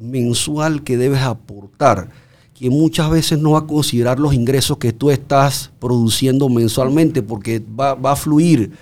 mensual 0.00 0.82
que 0.82 0.96
debes 0.96 1.20
aportar, 1.20 2.10
que 2.54 2.70
muchas 2.70 3.10
veces 3.10 3.38
no 3.38 3.52
va 3.52 3.60
a 3.60 3.66
considerar 3.66 4.18
los 4.18 4.34
ingresos 4.34 4.78
que 4.78 4.92
tú 4.92 5.10
estás 5.10 5.70
produciendo 5.78 6.48
mensualmente, 6.48 7.22
porque 7.22 7.62
va, 7.78 7.94
va 7.94 8.12
a 8.12 8.16
fluir, 8.16 8.72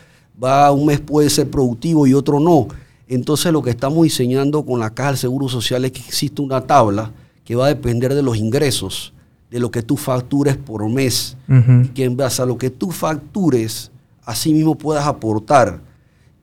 va 0.42 0.70
un 0.72 0.86
mes 0.86 1.00
puede 1.00 1.30
ser 1.30 1.50
productivo 1.50 2.06
y 2.06 2.14
otro 2.14 2.38
no. 2.40 2.68
Entonces 3.08 3.52
lo 3.52 3.62
que 3.62 3.70
estamos 3.70 4.02
diseñando 4.04 4.64
con 4.64 4.80
la 4.80 4.90
Caja 4.90 5.10
del 5.10 5.18
Seguro 5.18 5.48
Social 5.48 5.84
es 5.84 5.92
que 5.92 6.00
existe 6.00 6.40
una 6.42 6.60
tabla 6.62 7.12
que 7.44 7.54
va 7.56 7.66
a 7.66 7.68
depender 7.68 8.14
de 8.14 8.22
los 8.22 8.36
ingresos, 8.36 9.12
de 9.50 9.60
lo 9.60 9.70
que 9.70 9.82
tú 9.82 9.96
factures 9.96 10.56
por 10.56 10.88
mes, 10.88 11.36
y 11.84 11.88
que 11.88 12.04
en 12.04 12.16
base 12.16 12.40
a 12.40 12.46
lo 12.46 12.56
que 12.56 12.70
tú 12.70 12.90
factures, 12.90 13.90
así 14.24 14.54
mismo 14.54 14.76
puedas 14.76 15.06
aportar 15.06 15.80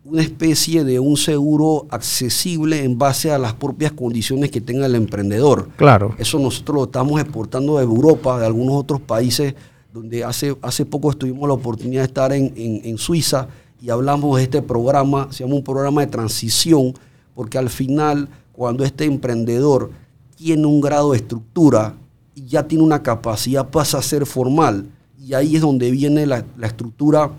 una 0.05 0.21
especie 0.21 0.83
de 0.83 0.99
un 0.99 1.17
seguro 1.17 1.85
accesible 1.89 2.83
en 2.83 2.97
base 2.97 3.31
a 3.31 3.37
las 3.37 3.53
propias 3.53 3.91
condiciones 3.91 4.49
que 4.51 4.59
tenga 4.61 4.85
el 4.85 4.95
emprendedor. 4.95 5.69
Claro. 5.75 6.15
Eso 6.17 6.39
nosotros 6.39 6.75
lo 6.75 6.83
estamos 6.85 7.19
exportando 7.21 7.77
de 7.77 7.83
Europa, 7.83 8.39
de 8.39 8.45
algunos 8.45 8.75
otros 8.75 9.01
países, 9.01 9.53
donde 9.93 10.23
hace, 10.23 10.55
hace 10.61 10.85
poco 10.85 11.13
tuvimos 11.13 11.47
la 11.47 11.53
oportunidad 11.53 12.01
de 12.01 12.07
estar 12.07 12.33
en, 12.33 12.53
en- 12.55 12.81
en 12.85 12.97
Suiza 12.97 13.47
y 13.81 13.89
hablamos 13.89 14.37
de 14.37 14.43
este 14.43 14.61
programa, 14.61 15.27
se 15.31 15.43
llama 15.43 15.55
un 15.55 15.63
programa 15.63 16.01
de 16.01 16.07
transición, 16.07 16.93
porque 17.33 17.57
al 17.57 17.69
final, 17.69 18.29
cuando 18.51 18.83
este 18.83 19.05
emprendedor 19.05 19.91
tiene 20.35 20.65
un 20.65 20.81
grado 20.81 21.11
de 21.11 21.17
estructura 21.17 21.95
y 22.35 22.45
ya 22.45 22.67
tiene 22.67 22.83
una 22.83 23.03
capacidad, 23.03 23.69
pasa 23.69 23.97
a 23.97 24.01
ser 24.01 24.25
formal. 24.25 24.89
Y 25.17 25.33
ahí 25.33 25.55
es 25.55 25.61
donde 25.61 25.91
viene 25.91 26.25
la, 26.25 26.45
la 26.57 26.67
estructura 26.67 27.31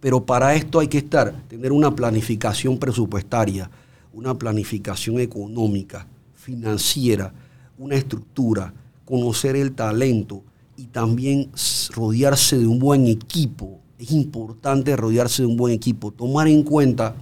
pero 0.00 0.24
para 0.24 0.54
esto 0.54 0.80
hay 0.80 0.88
que 0.88 0.98
estar, 0.98 1.32
tener 1.48 1.72
una 1.72 1.94
planificación 1.94 2.78
presupuestaria, 2.78 3.70
una 4.12 4.34
planificación 4.34 5.20
económica, 5.20 6.06
financiera, 6.34 7.32
una 7.78 7.96
estructura, 7.96 8.72
conocer 9.04 9.56
el 9.56 9.72
talento 9.72 10.42
y 10.76 10.86
también 10.86 11.50
rodearse 11.94 12.58
de 12.58 12.66
un 12.66 12.78
buen 12.78 13.06
equipo. 13.06 13.80
Es 13.98 14.12
importante 14.12 14.94
rodearse 14.96 15.42
de 15.42 15.48
un 15.48 15.56
buen 15.56 15.74
equipo, 15.74 16.10
tomar 16.12 16.46
en 16.48 16.62
cuenta 16.62 17.14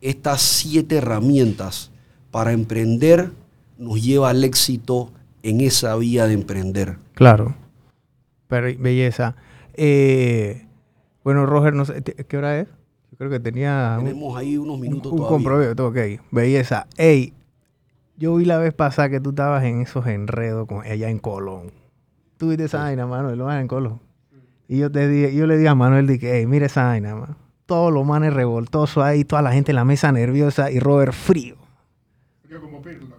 estas 0.00 0.40
siete 0.42 0.96
herramientas 0.98 1.90
para 2.30 2.52
emprender 2.52 3.32
nos 3.78 4.02
lleva 4.02 4.30
al 4.30 4.44
éxito 4.44 5.10
en 5.42 5.60
esa 5.60 5.96
vía 5.96 6.26
de 6.26 6.34
emprender. 6.34 6.96
Claro. 7.14 7.54
Pero, 8.48 8.68
belleza. 8.80 9.34
Eh, 9.74 10.66
bueno, 11.24 11.44
Roger, 11.46 11.74
no 11.74 11.84
sé, 11.84 12.00
¿te- 12.02 12.14
¿qué 12.24 12.36
hora 12.36 12.60
es? 12.60 12.68
Yo 13.10 13.18
creo 13.18 13.30
que 13.30 13.40
tenía 13.40 13.96
un- 13.98 14.04
Tenemos 14.04 14.36
ahí 14.36 14.56
unos 14.56 14.76
un, 14.76 14.80
minutos 14.80 15.12
un 15.12 15.18
todavía. 15.18 15.36
compromiso. 15.74 15.86
Ok, 15.86 16.22
belleza. 16.30 16.86
Ey, 16.96 17.32
yo 18.16 18.36
vi 18.36 18.44
la 18.44 18.58
vez 18.58 18.72
pasada 18.74 19.08
que 19.10 19.20
tú 19.20 19.30
estabas 19.30 19.64
en 19.64 19.80
esos 19.82 20.06
enredos 20.06 20.66
con 20.68 20.82
allá 20.84 21.08
en 21.10 21.18
Colón. 21.18 21.72
Tú 22.36 22.48
viste 22.48 22.64
esa 22.64 22.78
vaina, 22.78 23.06
Manuel, 23.06 23.38
lo 23.38 23.46
vas 23.46 23.60
en 23.60 23.66
Colón. 23.68 24.00
Y 24.68 24.78
yo 24.78 24.90
te 24.90 25.06
dije, 25.08 25.34
yo 25.34 25.46
le 25.46 25.56
dije 25.56 25.68
a 25.68 25.74
Manuel, 25.74 26.06
dije, 26.06 26.38
hey, 26.38 26.46
mira 26.46 26.66
esa 26.66 26.84
vaina, 26.86 27.14
man. 27.14 27.36
Todos 27.66 27.92
los 27.92 28.04
manes 28.06 28.32
revoltosos 28.32 29.02
ahí, 29.02 29.24
toda 29.24 29.42
la 29.42 29.52
gente 29.52 29.72
en 29.72 29.76
la 29.76 29.84
mesa 29.84 30.10
nerviosa 30.12 30.70
y 30.70 30.78
Robert 30.78 31.12
frío. 31.12 31.56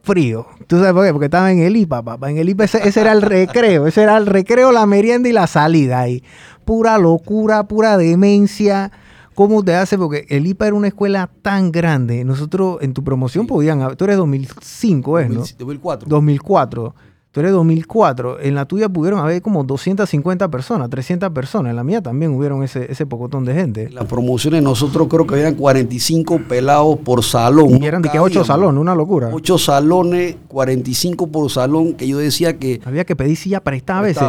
Frío. 0.03 0.47
¿Tú 0.67 0.77
sabes 0.77 0.93
por 0.93 1.05
qué? 1.05 1.11
Porque 1.11 1.25
estaba 1.25 1.51
en 1.51 1.59
el 1.59 1.75
IPA, 1.75 2.01
papá. 2.01 2.29
En 2.31 2.37
el 2.37 2.47
IPA 2.49 2.63
ese, 2.63 2.87
ese 2.87 3.01
era 3.01 3.11
el 3.11 3.21
recreo. 3.21 3.87
Ese 3.87 4.03
era 4.03 4.15
el 4.17 4.25
recreo, 4.25 4.71
la 4.71 4.85
merienda 4.85 5.27
y 5.27 5.33
la 5.33 5.47
salida 5.47 5.99
ahí. 5.99 6.23
Pura 6.63 6.97
locura, 6.97 7.63
pura 7.67 7.97
demencia. 7.97 8.91
¿Cómo 9.35 9.63
te 9.63 9.75
hace? 9.75 9.97
Porque 9.97 10.25
el 10.29 10.47
IPA 10.47 10.67
era 10.67 10.75
una 10.75 10.87
escuela 10.87 11.29
tan 11.41 11.71
grande. 11.71 12.23
Nosotros 12.23 12.77
en 12.81 12.93
tu 12.93 13.03
promoción 13.03 13.47
podían... 13.47 13.81
haber- 13.81 13.97
Tú 13.97 14.05
eres 14.05 14.17
2005, 14.17 15.19
¿es, 15.19 15.29
no? 15.29 15.35
2004. 15.57 16.07
2004. 16.09 16.95
Tú 17.31 17.41
eres 17.41 17.51
2004. 17.51 18.39
En 18.39 18.55
la 18.55 18.65
tuya 18.65 18.89
pudieron 18.89 19.19
haber 19.19 19.41
como 19.43 19.63
250 19.63 20.49
personas, 20.49 20.89
300 20.89 21.29
personas. 21.31 21.69
En 21.69 21.75
la 21.75 21.83
mía 21.83 22.01
también 22.01 22.31
hubieron 22.33 22.63
ese, 22.63 22.91
ese 22.91 23.05
pocotón 23.05 23.45
de 23.45 23.53
gente. 23.53 23.83
En 23.83 23.95
las 23.95 24.05
promociones 24.05 24.63
nosotros 24.63 25.07
creo 25.07 25.27
que 25.27 25.35
habían 25.35 25.53
45 25.55 26.41
pelados 26.47 26.97
por 26.99 27.23
salón. 27.23 27.81
Y 27.81 27.85
eran 27.85 28.01
de 28.01 28.09
que 28.09 28.17
ocho 28.19 28.25
cabíamos. 28.41 28.47
salones, 28.47 28.81
una 28.81 28.95
locura. 28.95 29.29
Ocho 29.31 29.57
salones, 29.57 30.35
45 30.47 31.27
por 31.27 31.51
salón, 31.51 31.93
que 31.93 32.07
yo 32.07 32.17
decía 32.17 32.57
que 32.57 32.81
Había 32.85 33.05
que 33.05 33.15
pedir 33.15 33.37
silla 33.37 33.61
prestada 33.63 33.99
a 33.99 34.03
veces. 34.03 34.23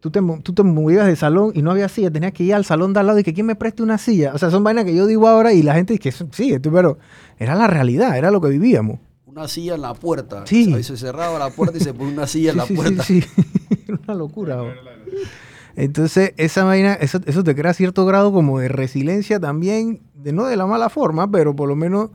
Tú 0.00 0.10
te, 0.10 0.20
mo- 0.20 0.40
tú 0.42 0.52
te 0.52 0.64
movías 0.64 1.06
de 1.06 1.14
salón 1.14 1.52
y 1.54 1.62
no 1.62 1.70
había 1.70 1.88
silla, 1.88 2.10
tenías 2.10 2.32
que 2.32 2.42
ir 2.42 2.54
al 2.54 2.64
salón 2.64 2.92
de 2.92 2.98
al 2.98 3.06
lado 3.06 3.20
y 3.20 3.22
que 3.22 3.32
quién 3.32 3.46
me 3.46 3.54
preste 3.54 3.84
una 3.84 3.98
silla. 3.98 4.32
O 4.34 4.38
sea, 4.38 4.50
son 4.50 4.64
vainas 4.64 4.84
que 4.84 4.94
yo 4.96 5.06
digo 5.06 5.28
ahora 5.28 5.52
y 5.52 5.62
la 5.62 5.74
gente 5.74 5.92
dice 5.94 6.02
que 6.02 6.26
sí, 6.32 6.58
pero 6.58 6.98
era 7.38 7.54
la 7.54 7.68
realidad, 7.68 8.18
era 8.18 8.32
lo 8.32 8.40
que 8.40 8.48
vivíamos. 8.48 8.98
Una 9.32 9.48
silla 9.48 9.74
en 9.74 9.80
la 9.82 9.94
puerta. 9.94 10.46
Sí. 10.46 10.72
A 10.72 10.76
veces 10.76 11.00
cerraba 11.00 11.38
la 11.38 11.50
puerta 11.50 11.78
y 11.78 11.80
se 11.80 11.94
pone 11.94 12.12
una 12.12 12.26
silla 12.26 12.50
en 12.50 12.58
la 12.58 12.66
puerta. 12.66 13.02
sí, 13.02 13.22
sí. 13.22 13.28
Era 13.88 13.98
una 14.04 14.14
locura. 14.14 14.56
bro. 14.56 14.72
Entonces, 15.74 16.34
esa 16.36 16.64
vaina, 16.64 16.94
eso, 16.94 17.18
eso 17.24 17.42
te 17.42 17.54
crea 17.54 17.72
cierto 17.72 18.04
grado 18.04 18.30
como 18.32 18.58
de 18.58 18.68
resiliencia 18.68 19.40
también, 19.40 20.02
de 20.14 20.32
no 20.32 20.44
de 20.44 20.56
la 20.56 20.66
mala 20.66 20.90
forma, 20.90 21.30
pero 21.30 21.56
por 21.56 21.68
lo 21.68 21.76
menos 21.76 22.10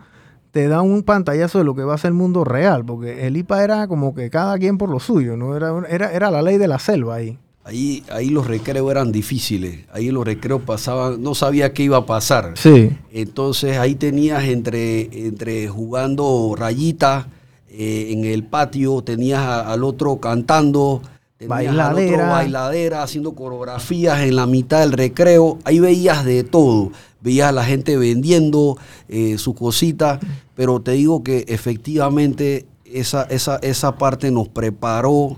te 0.51 0.67
da 0.67 0.81
un 0.81 1.01
pantallazo 1.01 1.57
de 1.57 1.63
lo 1.63 1.75
que 1.75 1.83
va 1.83 1.95
a 1.95 1.97
ser 1.97 2.09
el 2.09 2.13
mundo 2.13 2.43
real, 2.43 2.85
porque 2.85 3.25
el 3.25 3.35
IPA 3.35 3.63
era 3.63 3.87
como 3.87 4.13
que 4.13 4.29
cada 4.29 4.57
quien 4.59 4.77
por 4.77 4.89
lo 4.89 4.99
suyo, 4.99 5.35
¿no? 5.37 5.55
Era, 5.55 5.73
era, 5.89 6.11
era 6.11 6.29
la 6.29 6.43
ley 6.43 6.57
de 6.57 6.67
la 6.67 6.77
selva 6.77 7.15
ahí. 7.15 7.39
Ahí, 7.67 8.01
ahí 8.09 8.29
los 8.29 8.47
recreos 8.47 8.89
eran 8.89 9.11
difíciles. 9.11 9.79
Ahí 9.91 10.09
los 10.09 10.23
recreos 10.25 10.61
pasaban, 10.61 11.21
no 11.21 11.35
sabía 11.35 11.73
qué 11.73 11.83
iba 11.83 11.97
a 11.97 12.05
pasar. 12.05 12.53
Sí. 12.55 12.91
Entonces 13.11 13.77
ahí 13.77 13.95
tenías 13.95 14.45
entre, 14.45 15.27
entre 15.27 15.67
jugando 15.67 16.55
rayitas 16.57 17.25
eh, 17.69 18.07
en 18.11 18.23
el 18.23 18.43
patio, 18.45 19.01
tenías 19.01 19.39
a- 19.41 19.73
al 19.73 19.83
otro 19.83 20.17
cantando, 20.21 21.01
tenías 21.37 21.51
al 21.71 21.75
Bailadera. 21.75 22.13
otro 22.23 22.27
bailadera, 22.31 23.03
haciendo 23.03 23.33
coreografías 23.35 24.21
en 24.21 24.37
la 24.37 24.45
mitad 24.47 24.79
del 24.79 24.93
recreo. 24.93 25.59
Ahí 25.65 25.79
veías 25.81 26.23
de 26.23 26.45
todo. 26.45 26.93
Veías 27.19 27.49
a 27.49 27.51
la 27.51 27.65
gente 27.65 27.97
vendiendo 27.97 28.77
eh, 29.09 29.37
sus 29.37 29.55
cositas, 29.55 30.19
pero 30.55 30.79
te 30.81 30.91
digo 30.91 31.21
que 31.21 31.43
efectivamente 31.49 32.65
esa, 32.85 33.23
esa, 33.23 33.57
esa 33.57 33.97
parte 33.97 34.31
nos 34.31 34.47
preparó 34.47 35.35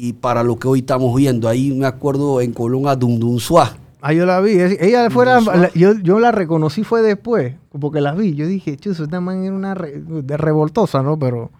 y 0.00 0.12
para 0.12 0.42
lo 0.42 0.56
que 0.58 0.68
hoy 0.68 0.80
estamos 0.80 1.14
viendo. 1.16 1.48
Ahí 1.48 1.72
me 1.72 1.86
acuerdo 1.86 2.40
en 2.40 2.52
Colón 2.52 2.86
a 2.86 2.94
Dundunzua. 2.96 3.76
Ah, 4.00 4.12
yo 4.12 4.24
la 4.26 4.40
vi. 4.40 4.52
Ella 4.52 5.10
fue 5.10 5.26
la- 5.26 5.40
la- 5.40 5.72
yo, 5.74 5.92
yo 6.02 6.20
la 6.20 6.30
reconocí 6.30 6.84
fue 6.84 7.02
después, 7.02 7.54
porque 7.80 8.00
las 8.00 8.16
vi. 8.16 8.34
Yo 8.34 8.46
dije, 8.46 8.76
chuzo, 8.76 9.04
esta 9.04 9.20
man 9.20 9.42
era 9.44 9.54
una 9.54 9.74
re- 9.74 10.00
de 10.00 10.36
revoltosa, 10.36 11.02
¿no? 11.02 11.18
Pero 11.18 11.50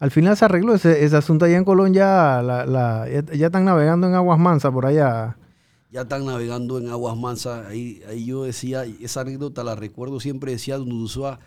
al 0.00 0.10
final 0.10 0.36
se 0.36 0.46
arregló 0.46 0.74
ese, 0.74 1.04
ese 1.04 1.16
asunto 1.16 1.44
allá 1.44 1.58
en 1.58 1.64
Colón. 1.64 1.92
Ya, 1.92 2.40
la, 2.42 2.64
la- 2.64 3.06
ya, 3.10 3.22
ya 3.34 3.46
están 3.46 3.66
navegando 3.66 4.06
en 4.06 4.14
aguas 4.14 4.38
mansas 4.38 4.72
por 4.72 4.86
allá. 4.86 5.36
ya 5.90 6.02
están 6.02 6.24
navegando 6.26 6.78
en 6.78 6.88
aguas 6.88 7.16
mansas. 7.18 7.66
Ahí, 7.66 8.00
ahí 8.08 8.24
yo 8.26 8.44
decía, 8.44 8.84
esa 9.00 9.20
anécdota 9.22 9.62
la 9.64 9.74
recuerdo 9.74 10.20
siempre, 10.20 10.52
decía 10.52 10.76
Dunduzua, 10.78 11.38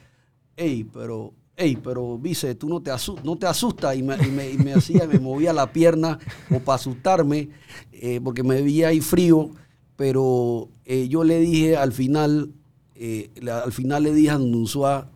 hey, 0.56 0.88
pero, 0.94 1.34
hey, 1.62 1.78
pero 1.84 2.18
Vice, 2.18 2.56
tú 2.56 2.68
no 2.68 2.82
te, 2.82 2.92
asu- 2.92 3.22
no 3.24 3.36
te 3.38 3.46
asustas. 3.48 3.96
Y 3.96 4.04
me, 4.04 4.16
y 4.16 4.32
me- 4.32 4.50
y 4.52 4.58
me 4.58 4.74
hacía, 4.74 5.08
me 5.08 5.20
movía 5.20 5.54
la 5.54 5.72
pierna 5.72 6.20
o 6.50 6.60
para 6.60 6.76
asustarme, 6.76 7.50
eh, 7.92 8.20
porque 8.24 8.44
me 8.44 8.62
veía 8.62 8.90
ahí 8.90 9.00
frío. 9.02 9.52
Pero 9.96 10.70
eh, 10.86 11.08
yo 11.08 11.24
le 11.24 11.40
dije 11.40 11.78
al 11.78 11.92
final, 11.92 12.52
eh, 12.96 13.30
al 13.64 13.72
final 13.72 14.04
le 14.04 14.14
dije 14.14 14.32
a 14.32 14.38
Dunduzua, 14.38 15.10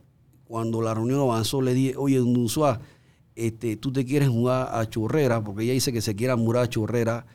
cuando 0.47 0.81
la 0.81 0.93
reunión 0.93 1.21
avanzó, 1.21 1.61
le 1.61 1.73
dije, 1.73 1.95
oye, 1.97 2.17
Don 2.19 2.35
este, 3.35 3.75
tú 3.75 3.91
te 3.91 4.05
quieres 4.05 4.29
mudar 4.29 4.69
a 4.71 4.87
Chorrera, 4.89 5.43
porque 5.43 5.63
ella 5.63 5.73
dice 5.73 5.91
que 5.91 6.01
se 6.01 6.15
quiera 6.15 6.35
mudar 6.35 6.63
a 6.63 6.69
Chorrera, 6.69 7.25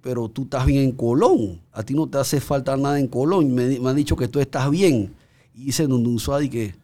pero 0.00 0.28
tú 0.28 0.42
estás 0.44 0.66
bien 0.66 0.82
en 0.84 0.92
Colón, 0.92 1.60
a 1.72 1.82
ti 1.84 1.94
no 1.94 2.08
te 2.08 2.18
hace 2.18 2.40
falta 2.40 2.76
nada 2.76 2.98
en 2.98 3.06
Colón, 3.06 3.54
me, 3.54 3.76
han 3.88 3.96
dicho 3.96 4.16
que 4.16 4.26
tú 4.28 4.40
estás 4.40 4.70
bien. 4.70 5.14
Y 5.54 5.66
dice 5.66 5.86
Don 5.86 6.04
y 6.42 6.48
que 6.48 6.74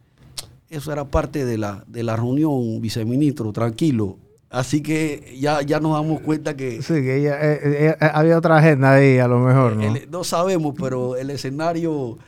eso 0.71 0.93
era 0.93 1.05
parte 1.05 1.45
de 1.45 1.59
la, 1.59 1.85
de 1.87 2.03
la 2.03 2.17
reunión, 2.17 2.81
viceministro, 2.81 3.53
tranquilo. 3.53 4.17
Así 4.49 4.83
que 4.83 5.37
ya, 5.39 5.63
ya 5.63 5.79
nos 5.79 5.93
damos 5.93 6.23
cuenta 6.23 6.57
que... 6.57 6.83
Sí, 6.83 6.95
que 6.95 7.19
ella, 7.19 7.39
eh, 7.41 7.61
eh, 7.63 7.97
había 8.01 8.39
otra 8.39 8.57
agenda 8.57 8.95
ahí 8.95 9.19
a 9.19 9.29
lo 9.29 9.39
mejor, 9.39 9.77
¿no? 9.77 9.95
no 10.11 10.25
sabemos, 10.25 10.75
pero 10.79 11.17
el 11.17 11.31
escenario 11.31 12.19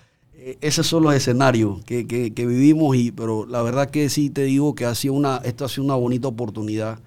eh, 0.44 0.58
esos 0.60 0.88
son 0.88 1.04
los 1.04 1.14
escenarios 1.14 1.84
que, 1.84 2.02
vivimos, 2.36 2.96
y, 2.96 3.12
pero 3.12 3.46
la 3.46 3.62
verdad 3.62 3.88
que 3.88 4.08
sí 4.08 4.28
te 4.28 4.42
digo 4.42 4.74
que 4.74 4.84
ha 4.84 4.94
sido 4.96 5.14
una, 5.14 5.40
esto 5.44 5.64
ha 5.64 5.68
sido 5.68 5.84
una 5.84 5.94
bonita 5.94 6.26
oportunidad. 6.26 6.98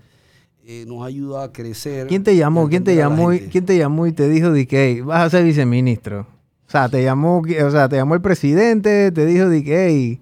Eh, 0.66 0.86
nos 0.88 1.06
ayuda 1.06 1.44
a 1.44 1.52
crecer. 1.52 2.08
¿Quién 2.08 2.24
te 2.24 2.38
llamó? 2.38 2.70
¿Quién 2.70 2.86
te 2.86 2.96
llamó? 2.96 3.34
Y, 3.34 3.40
¿Quién 3.42 3.66
te 3.66 3.78
llamó 3.78 4.08
y 4.08 4.14
te 4.14 4.30
dijo 4.30 4.52
de 4.52 4.66
que 4.66 5.02
vas 5.02 5.22
a 5.22 5.30
ser 5.30 5.44
viceministro? 5.44 6.22
O 6.66 6.72
sea, 6.72 6.88
te 6.88 7.04
llamó, 7.04 7.40
o 7.42 7.72
sea, 7.72 7.90
te 7.90 7.98
llamó 7.98 8.16
el 8.16 8.22
presidente, 8.22 9.12
te 9.12 9.26
dijo 9.26 9.50
de 9.50 9.64
que 9.66 10.20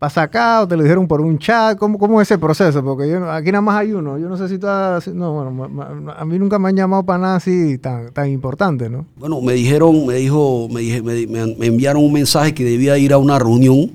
pasa 0.00 0.22
acá 0.22 0.62
o 0.62 0.66
te 0.66 0.78
lo 0.78 0.82
dijeron 0.82 1.06
por 1.06 1.20
un 1.20 1.38
chat? 1.38 1.78
¿Cómo, 1.78 1.98
cómo 1.98 2.20
es 2.22 2.28
ese 2.28 2.38
proceso? 2.38 2.82
Porque 2.82 3.08
yo, 3.08 3.30
aquí 3.30 3.52
nada 3.52 3.60
más 3.60 3.76
hay 3.76 3.92
uno. 3.92 4.18
Yo 4.18 4.30
no 4.30 4.36
sé 4.38 4.48
si 4.48 4.58
tú 4.58 4.66
has, 4.66 5.06
No, 5.08 5.34
bueno, 5.34 6.14
a 6.16 6.24
mí 6.24 6.38
nunca 6.38 6.58
me 6.58 6.70
han 6.70 6.76
llamado 6.76 7.04
para 7.04 7.18
nada 7.18 7.36
así 7.36 7.76
tan, 7.76 8.10
tan 8.10 8.30
importante, 8.30 8.88
¿no? 8.88 9.04
Bueno, 9.16 9.42
me 9.42 9.52
dijeron, 9.52 10.06
me 10.06 10.14
dijo, 10.14 10.68
me, 10.72 10.80
dije, 10.80 11.02
me, 11.02 11.26
me, 11.26 11.66
enviaron 11.66 12.02
un 12.02 12.14
mensaje 12.14 12.54
que 12.54 12.64
debía 12.64 12.96
ir 12.96 13.12
a 13.12 13.18
una 13.18 13.38
reunión 13.38 13.92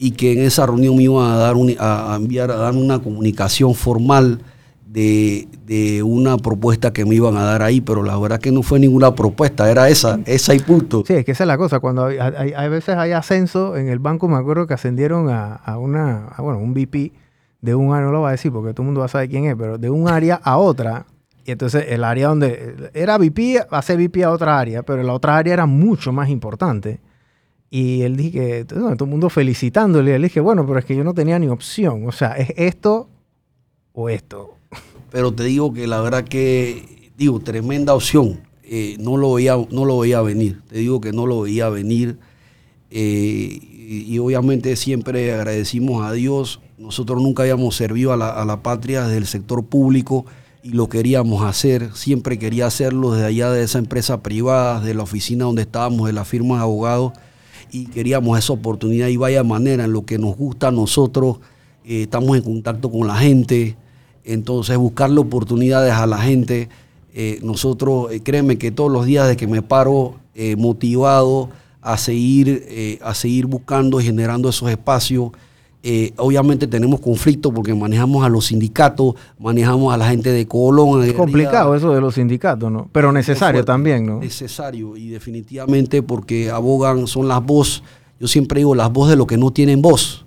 y 0.00 0.10
que 0.10 0.32
en 0.32 0.40
esa 0.40 0.66
reunión 0.66 0.96
me 0.96 1.04
iban 1.04 1.30
a, 1.30 1.36
dar 1.36 1.54
a, 1.78 2.16
enviar, 2.16 2.50
a 2.50 2.56
dar 2.56 2.74
una 2.74 2.98
comunicación 2.98 3.74
formal 3.74 4.40
de, 4.88 6.02
una 6.04 6.38
propuesta 6.38 6.92
que 6.92 7.04
me 7.04 7.14
iban 7.14 7.36
a 7.36 7.42
dar 7.42 7.62
ahí, 7.62 7.80
pero 7.80 8.02
la 8.02 8.18
verdad 8.18 8.40
que 8.40 8.50
no 8.50 8.62
fue 8.62 8.78
ninguna 8.78 9.14
propuesta, 9.14 9.70
era 9.70 9.88
esa, 9.88 10.18
esa 10.26 10.54
y 10.54 10.60
punto. 10.60 11.04
Sí, 11.06 11.14
es 11.14 11.24
que 11.24 11.32
esa 11.32 11.44
es 11.44 11.48
la 11.48 11.58
cosa, 11.58 11.80
cuando 11.80 12.06
hay, 12.06 12.18
hay, 12.18 12.68
veces 12.68 12.96
hay 12.96 13.12
ascenso 13.12 13.76
en 13.76 13.88
el 13.88 13.98
banco, 13.98 14.28
me 14.28 14.36
acuerdo 14.36 14.66
que 14.66 14.74
ascendieron 14.74 15.28
a, 15.28 15.54
a 15.54 15.78
una, 15.78 16.32
bueno, 16.38 16.58
un 16.58 16.72
VP 16.72 17.12
de 17.60 17.74
un 17.74 17.92
área, 17.92 18.06
no 18.06 18.12
lo 18.12 18.22
va 18.22 18.28
a 18.28 18.32
decir 18.32 18.52
porque 18.52 18.72
todo 18.72 18.82
el 18.82 18.86
mundo 18.86 19.00
va 19.00 19.06
a 19.06 19.10
saber 19.10 19.28
quién 19.28 19.44
es, 19.44 19.56
pero 19.56 19.78
de 19.78 19.90
un 19.90 20.08
área 20.08 20.36
a 20.36 20.56
otra, 20.56 21.06
y 21.44 21.50
entonces 21.50 21.86
el 21.88 22.04
área 22.04 22.28
donde 22.28 22.90
era 22.94 23.18
VP, 23.18 23.66
va 23.72 23.78
a 23.78 23.82
ser 23.82 23.98
VP 23.98 24.24
a 24.24 24.30
otra 24.30 24.58
área, 24.58 24.82
pero 24.82 25.02
la 25.02 25.12
otra 25.12 25.36
área 25.36 25.54
era 25.54 25.66
mucho 25.66 26.12
más 26.12 26.28
importante. 26.28 27.00
Y 27.70 28.02
él 28.02 28.16
dije 28.16 28.30
que 28.38 28.64
todo 28.64 28.90
el 28.90 29.06
mundo 29.06 29.28
felicitándole. 29.28 30.14
Él 30.14 30.22
dije, 30.22 30.40
bueno, 30.40 30.66
pero 30.66 30.78
es 30.78 30.86
que 30.86 30.96
yo 30.96 31.04
no 31.04 31.12
tenía 31.12 31.38
ni 31.38 31.48
opción. 31.48 32.06
O 32.06 32.12
sea, 32.12 32.32
es 32.32 32.52
esto 32.56 33.08
o 33.92 34.08
esto 34.08 34.57
pero 35.10 35.32
te 35.32 35.44
digo 35.44 35.72
que 35.72 35.86
la 35.86 36.00
verdad 36.00 36.24
que, 36.24 37.10
digo, 37.16 37.40
tremenda 37.40 37.94
opción. 37.94 38.40
Eh, 38.62 38.96
no, 39.00 39.16
lo 39.16 39.32
veía, 39.34 39.56
no 39.70 39.84
lo 39.86 39.98
veía 39.98 40.20
venir, 40.20 40.60
te 40.68 40.78
digo 40.78 41.00
que 41.00 41.12
no 41.12 41.26
lo 41.26 41.42
veía 41.42 41.68
venir. 41.70 42.18
Eh, 42.90 43.58
y, 44.06 44.18
obviamente 44.18 44.76
siempre 44.76 45.32
agradecimos 45.32 46.04
a 46.04 46.12
Dios. 46.12 46.60
Nosotros 46.76 47.22
nunca 47.22 47.42
habíamos 47.42 47.76
servido 47.76 48.12
a 48.12 48.16
la, 48.16 48.28
a 48.28 48.44
la 48.44 48.62
patria 48.62 49.04
desde 49.04 49.16
el 49.16 49.26
sector 49.26 49.64
público 49.64 50.26
y 50.62 50.70
lo 50.70 50.88
queríamos 50.90 51.44
hacer. 51.44 51.94
Siempre 51.94 52.38
quería 52.38 52.66
hacerlo 52.66 53.12
desde 53.12 53.26
allá 53.26 53.50
de 53.50 53.62
esa 53.62 53.78
empresa 53.78 54.22
privada, 54.22 54.80
de 54.80 54.92
la 54.92 55.02
oficina 55.02 55.46
donde 55.46 55.62
estábamos, 55.62 56.06
de 56.06 56.12
la 56.12 56.26
firma 56.26 56.56
de 56.56 56.62
abogados. 56.62 57.12
Y 57.70 57.86
queríamos 57.86 58.38
esa 58.38 58.52
oportunidad 58.52 59.08
y 59.08 59.16
vaya 59.16 59.42
manera 59.42 59.84
en 59.84 59.92
lo 59.92 60.04
que 60.04 60.18
nos 60.18 60.36
gusta 60.36 60.68
a 60.68 60.72
nosotros. 60.72 61.38
Eh, 61.84 62.02
estamos 62.02 62.36
en 62.36 62.42
contacto 62.42 62.90
con 62.90 63.06
la 63.06 63.16
gente. 63.16 63.76
Entonces, 64.28 64.76
buscarle 64.76 65.20
oportunidades 65.20 65.94
a 65.94 66.06
la 66.06 66.18
gente. 66.18 66.68
Eh, 67.14 67.40
nosotros, 67.42 68.12
eh, 68.12 68.20
créeme 68.22 68.58
que 68.58 68.70
todos 68.70 68.92
los 68.92 69.06
días 69.06 69.26
de 69.26 69.38
que 69.38 69.46
me 69.46 69.62
paro 69.62 70.16
eh, 70.34 70.54
motivado 70.54 71.48
a 71.80 71.96
seguir, 71.96 72.98
a 73.00 73.14
seguir 73.14 73.46
buscando 73.46 74.00
y 74.00 74.04
generando 74.04 74.50
esos 74.50 74.68
espacios, 74.68 75.30
obviamente 76.16 76.66
tenemos 76.66 77.00
conflictos 77.00 77.50
porque 77.54 77.72
manejamos 77.72 78.26
a 78.26 78.28
los 78.28 78.46
sindicatos, 78.46 79.14
manejamos 79.38 79.94
a 79.94 79.96
la 79.96 80.10
gente 80.10 80.30
de 80.30 80.46
Colón. 80.46 81.02
Es 81.04 81.14
complicado 81.14 81.74
eso 81.74 81.94
de 81.94 82.00
los 82.02 82.16
sindicatos, 82.16 82.70
¿no? 82.70 82.90
Pero 82.92 83.10
necesario 83.10 83.64
también, 83.64 84.04
¿no? 84.04 84.18
Necesario 84.18 84.96
y 84.98 85.08
definitivamente 85.08 86.02
porque 86.02 86.50
abogan, 86.50 87.06
son 87.06 87.26
las 87.26 87.42
voces, 87.42 87.82
yo 88.20 88.28
siempre 88.28 88.60
digo, 88.60 88.74
las 88.74 88.92
voces 88.92 89.12
de 89.12 89.16
los 89.16 89.26
que 89.26 89.38
no 89.38 89.50
tienen 89.50 89.80
voz. 89.80 90.26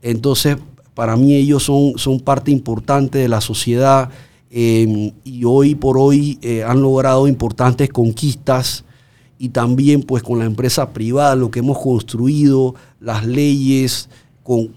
Entonces, 0.00 0.58
para 0.94 1.16
mí 1.16 1.34
ellos 1.34 1.64
son, 1.64 1.94
son 1.96 2.20
parte 2.20 2.50
importante 2.50 3.18
de 3.18 3.28
la 3.28 3.40
sociedad 3.40 4.10
em, 4.50 5.12
y 5.24 5.44
hoy 5.44 5.74
por 5.74 5.98
hoy 5.98 6.38
eh, 6.42 6.62
han 6.62 6.80
logrado 6.80 7.26
importantes 7.26 7.88
conquistas 7.90 8.84
y 9.38 9.48
también 9.48 10.02
pues 10.02 10.22
con 10.22 10.38
la 10.38 10.44
empresa 10.44 10.92
privada, 10.92 11.34
lo 11.34 11.50
que 11.50 11.58
hemos 11.58 11.78
construido, 11.78 12.74
las 13.00 13.26
leyes, 13.26 14.08
con, 14.42 14.70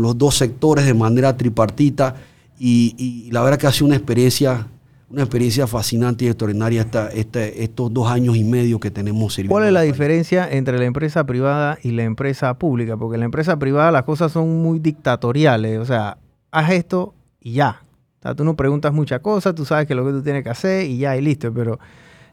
los 0.00 0.16
dos 0.16 0.36
sectores 0.36 0.86
de 0.86 0.94
manera 0.94 1.36
tripartita 1.36 2.16
y, 2.58 2.94
y 2.96 3.30
la 3.30 3.42
verdad 3.42 3.58
que 3.58 3.66
ha 3.66 3.72
sido 3.72 3.86
una 3.86 3.96
experiencia 3.96 4.68
una 5.10 5.22
experiencia 5.22 5.66
fascinante 5.66 6.26
y 6.26 6.28
extraordinaria 6.28 6.82
esta, 6.82 7.08
estos 7.48 7.92
dos 7.92 8.10
años 8.10 8.36
y 8.36 8.44
medio 8.44 8.78
que 8.78 8.90
tenemos 8.90 9.34
sirviendo. 9.34 9.54
¿Cuál 9.54 9.66
es 9.66 9.72
la 9.72 9.80
diferencia 9.82 10.48
entre 10.50 10.78
la 10.78 10.84
empresa 10.84 11.24
privada 11.24 11.78
y 11.82 11.92
la 11.92 12.04
empresa 12.04 12.58
pública? 12.58 12.96
Porque 12.96 13.14
en 13.14 13.20
la 13.20 13.26
empresa 13.26 13.58
privada 13.58 13.90
las 13.90 14.02
cosas 14.02 14.32
son 14.32 14.62
muy 14.62 14.78
dictatoriales, 14.80 15.78
o 15.78 15.84
sea, 15.86 16.18
haz 16.50 16.70
esto 16.72 17.14
y 17.40 17.52
ya. 17.52 17.82
O 18.18 18.22
sea, 18.22 18.34
tú 18.34 18.44
no 18.44 18.54
preguntas 18.54 18.92
muchas 18.92 19.20
cosas, 19.20 19.54
tú 19.54 19.64
sabes 19.64 19.86
que 19.86 19.94
lo 19.94 20.04
que 20.04 20.12
tú 20.12 20.22
tienes 20.22 20.42
que 20.42 20.50
hacer 20.50 20.84
y 20.84 20.98
ya 20.98 21.16
y 21.16 21.22
listo, 21.22 21.54
pero 21.54 21.78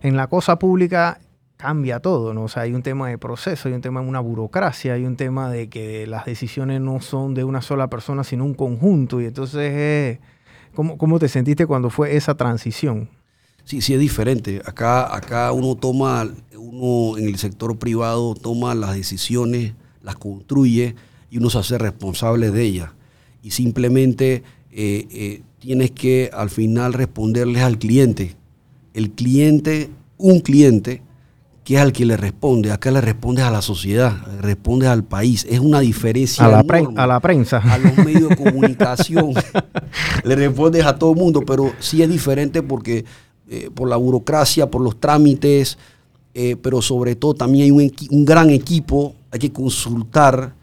en 0.01 0.17
la 0.17 0.27
cosa 0.27 0.59
pública 0.59 1.21
cambia 1.55 2.01
todo, 2.01 2.33
¿no? 2.33 2.43
O 2.43 2.47
sea, 2.49 2.63
hay 2.63 2.73
un 2.73 2.83
tema 2.83 3.07
de 3.07 3.17
proceso, 3.17 3.69
hay 3.69 3.75
un 3.75 3.81
tema 3.81 4.01
de 4.01 4.07
una 4.09 4.19
burocracia, 4.19 4.95
hay 4.95 5.05
un 5.05 5.15
tema 5.15 5.49
de 5.49 5.69
que 5.69 6.07
las 6.07 6.25
decisiones 6.25 6.81
no 6.81 6.99
son 6.99 7.33
de 7.33 7.45
una 7.45 7.61
sola 7.61 7.89
persona, 7.89 8.25
sino 8.25 8.43
un 8.43 8.53
conjunto 8.53 9.21
y 9.21 9.27
entonces... 9.27 10.19
¿Cómo, 10.75 11.19
te 11.19 11.29
sentiste 11.29 11.65
cuando 11.65 11.89
fue 11.89 12.15
esa 12.15 12.35
transición? 12.35 13.09
Sí, 13.63 13.81
sí 13.81 13.93
es 13.93 13.99
diferente. 13.99 14.61
Acá, 14.65 15.15
acá 15.15 15.51
uno 15.51 15.75
toma, 15.75 16.29
uno 16.55 17.17
en 17.17 17.27
el 17.27 17.37
sector 17.37 17.77
privado 17.79 18.35
toma 18.35 18.75
las 18.75 18.95
decisiones, 18.95 19.73
las 20.03 20.15
construye 20.15 20.95
y 21.31 21.37
uno 21.37 21.49
se 21.49 21.57
hace 21.57 21.77
responsable 21.77 22.51
de 22.51 22.61
ellas. 22.61 22.91
Y 23.41 23.51
simplemente 23.51 24.43
eh, 24.71 25.07
eh, 25.09 25.41
tienes 25.59 25.91
que 25.91 26.29
al 26.33 26.49
final 26.49 26.93
responderles 26.93 27.63
al 27.63 27.79
cliente. 27.79 28.35
El 28.93 29.11
cliente, 29.11 29.89
un 30.17 30.39
cliente, 30.41 31.01
que 31.65 31.75
es 31.75 31.81
al 31.81 31.91
que 31.91 32.05
le 32.05 32.15
responde. 32.15 32.71
Acá 32.71 32.91
le 32.91 33.01
respondes 33.01 33.43
a 33.43 33.49
la 33.49 33.63
sociedad, 33.63 34.15
respondes 34.39 34.87
al 34.87 35.03
país. 35.03 35.47
Es 35.49 35.59
una 35.59 35.79
diferencia. 35.79 36.45
A 36.45 36.47
la, 36.47 36.59
a 36.59 37.07
la 37.07 37.19
prensa. 37.19 37.57
A 37.57 37.79
los 37.79 37.97
medios 37.97 38.29
de 38.29 38.35
comunicación. 38.51 39.33
le 40.23 40.35
respondes 40.35 40.85
a 40.85 40.97
todo 40.97 41.13
el 41.13 41.17
mundo, 41.17 41.41
pero 41.41 41.73
sí 41.79 42.03
es 42.03 42.09
diferente 42.09 42.61
porque 42.61 43.03
eh, 43.49 43.71
por 43.73 43.89
la 43.89 43.95
burocracia, 43.95 44.69
por 44.69 44.81
los 44.81 44.99
trámites, 44.99 45.79
eh, 46.35 46.55
pero 46.55 46.83
sobre 46.83 47.15
todo 47.15 47.33
también 47.33 47.65
hay 47.65 47.71
un, 48.11 48.25
gran 48.25 48.51
equipo. 48.51 49.15
Hay 49.31 49.39
que 49.39 49.51
consultar. 49.51 50.53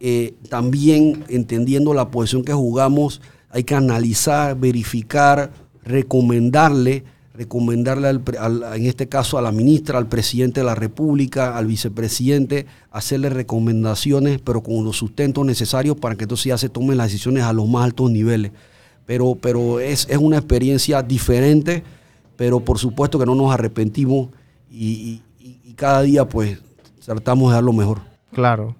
Eh, 0.00 0.36
también 0.48 1.24
entendiendo 1.28 1.92
la 1.92 2.10
posición 2.10 2.42
que 2.42 2.54
jugamos, 2.54 3.20
hay 3.50 3.64
que 3.64 3.74
analizar, 3.74 4.58
verificar, 4.58 5.52
recomendarle 5.82 7.04
recomendarle 7.36 8.08
en 8.10 8.86
este 8.86 9.08
caso 9.08 9.38
a 9.38 9.42
la 9.42 9.52
ministra, 9.52 9.98
al 9.98 10.06
presidente 10.06 10.60
de 10.60 10.66
la 10.66 10.74
República, 10.74 11.56
al 11.56 11.66
vicepresidente, 11.66 12.66
hacerle 12.90 13.28
recomendaciones, 13.28 14.40
pero 14.40 14.62
con 14.62 14.84
los 14.84 14.96
sustentos 14.96 15.44
necesarios 15.44 15.96
para 15.96 16.16
que 16.16 16.24
entonces 16.24 16.46
ya 16.46 16.58
se 16.58 16.68
tomen 16.68 16.96
las 16.96 17.08
decisiones 17.08 17.44
a 17.44 17.52
los 17.52 17.68
más 17.68 17.84
altos 17.84 18.10
niveles. 18.10 18.52
Pero, 19.04 19.36
pero 19.40 19.80
es, 19.80 20.08
una 20.18 20.38
experiencia 20.38 21.02
diferente, 21.02 21.84
pero 22.36 22.60
por 22.60 22.78
supuesto 22.78 23.18
que 23.18 23.26
no 23.26 23.34
nos 23.34 23.52
arrepentimos 23.52 24.30
y, 24.70 25.22
y 25.40 25.72
cada 25.74 26.02
día 26.02 26.28
pues 26.28 26.58
tratamos 27.04 27.50
de 27.50 27.54
dar 27.54 27.64
lo 27.64 27.72
mejor. 27.72 28.00
Claro. 28.32 28.74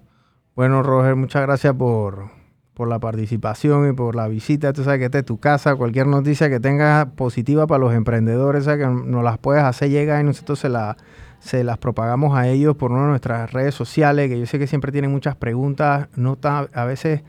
Bueno, 0.55 0.83
Roger, 0.83 1.15
muchas 1.15 1.43
gracias 1.43 1.73
por, 1.75 2.31
por 2.77 2.87
la 2.87 2.99
participación 2.99 3.89
y 3.89 3.93
por 3.93 4.15
la 4.15 4.27
visita. 4.27 4.71
Tú 4.71 4.83
sabes 4.83 4.99
que 4.99 5.05
esta 5.05 5.17
es 5.17 5.25
tu 5.25 5.39
casa. 5.39 5.75
Cualquier 5.75 6.05
noticia 6.05 6.47
que 6.47 6.59
tengas 6.59 7.07
positiva 7.07 7.65
para 7.65 7.79
los 7.79 7.91
emprendedores, 7.91 8.67
que 8.67 8.85
nos 8.85 9.23
las 9.23 9.39
puedes 9.39 9.63
hacer 9.63 9.89
llegar 9.89 10.21
y 10.21 10.23
nosotros 10.23 10.59
se, 10.59 10.69
la, 10.69 10.95
se 11.39 11.63
las 11.63 11.79
propagamos 11.79 12.37
a 12.37 12.47
ellos 12.47 12.77
por 12.77 12.91
una 12.91 13.01
de 13.01 13.07
nuestras 13.07 13.51
redes 13.51 13.73
sociales, 13.73 14.29
que 14.29 14.39
yo 14.39 14.45
sé 14.45 14.59
que 14.59 14.67
siempre 14.67 14.91
tienen 14.91 15.09
muchas 15.09 15.35
preguntas, 15.35 16.07
no 16.15 16.37
a 16.43 16.85
veces 16.85 17.23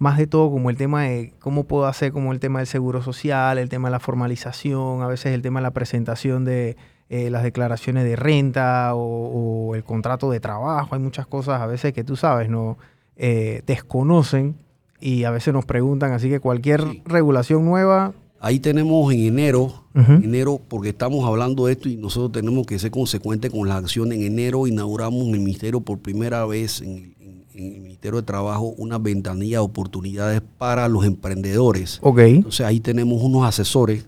más 0.00 0.18
de 0.18 0.26
todo 0.26 0.50
como 0.50 0.68
el 0.68 0.76
tema 0.76 1.04
de 1.04 1.32
cómo 1.38 1.62
puedo 1.62 1.86
hacer 1.86 2.10
como 2.10 2.32
el 2.32 2.40
tema 2.40 2.58
del 2.58 2.66
seguro 2.66 3.00
social, 3.00 3.56
el 3.56 3.68
tema 3.68 3.88
de 3.88 3.92
la 3.92 4.00
formalización, 4.00 5.02
a 5.02 5.06
veces 5.06 5.32
el 5.32 5.42
tema 5.42 5.60
de 5.60 5.62
la 5.62 5.70
presentación 5.70 6.44
de 6.44 6.76
eh, 7.08 7.30
las 7.30 7.44
declaraciones 7.44 8.02
de 8.02 8.16
renta 8.16 8.96
o, 8.96 9.68
o, 9.68 9.74
el 9.76 9.84
contrato 9.84 10.28
de 10.28 10.40
trabajo, 10.40 10.96
hay 10.96 11.00
muchas 11.00 11.28
cosas 11.28 11.60
a 11.60 11.66
veces 11.66 11.92
que 11.92 12.02
tú 12.02 12.16
sabes, 12.16 12.48
no 12.48 12.78
eh, 13.16 13.62
desconocen 13.64 14.56
y 15.00 15.24
a 15.24 15.30
veces 15.30 15.52
nos 15.54 15.64
preguntan. 15.64 16.12
Así 16.12 16.28
que 16.28 16.40
cualquier 16.40 16.82
Sí. 16.82 17.02
regulación 17.04 17.64
nueva, 17.64 18.12
Ahí 18.40 18.60
tenemos 18.60 19.12
en 19.12 19.18
enero, 19.18 19.82
Ujú. 19.96 20.12
enero, 20.12 20.60
porque 20.68 20.90
estamos 20.90 21.26
hablando 21.26 21.66
de 21.66 21.72
esto 21.72 21.88
y 21.88 21.96
nosotros 21.96 22.30
tenemos 22.30 22.64
que 22.68 22.78
ser 22.78 22.92
consecuentes 22.92 23.50
con 23.50 23.66
la 23.66 23.76
acción. 23.78 24.12
En 24.12 24.22
enero 24.22 24.68
inauguramos 24.68 25.26
en 25.26 25.34
el 25.34 25.40
Ministerio 25.40 25.80
por 25.80 25.98
primera 25.98 26.46
vez, 26.46 26.80
en- 26.80 27.16
en 27.52 27.74
el 27.74 27.80
Ministerio 27.80 28.20
de 28.20 28.22
Trabajo, 28.22 28.74
una 28.78 28.98
ventanilla 28.98 29.56
de 29.56 29.64
oportunidades 29.64 30.40
para 30.56 30.86
los 30.86 31.04
emprendedores. 31.04 31.98
ok. 32.00 32.18
Entonces 32.20 32.64
ahí 32.64 32.78
tenemos 32.78 33.20
unos 33.20 33.44
asesores, 33.44 34.06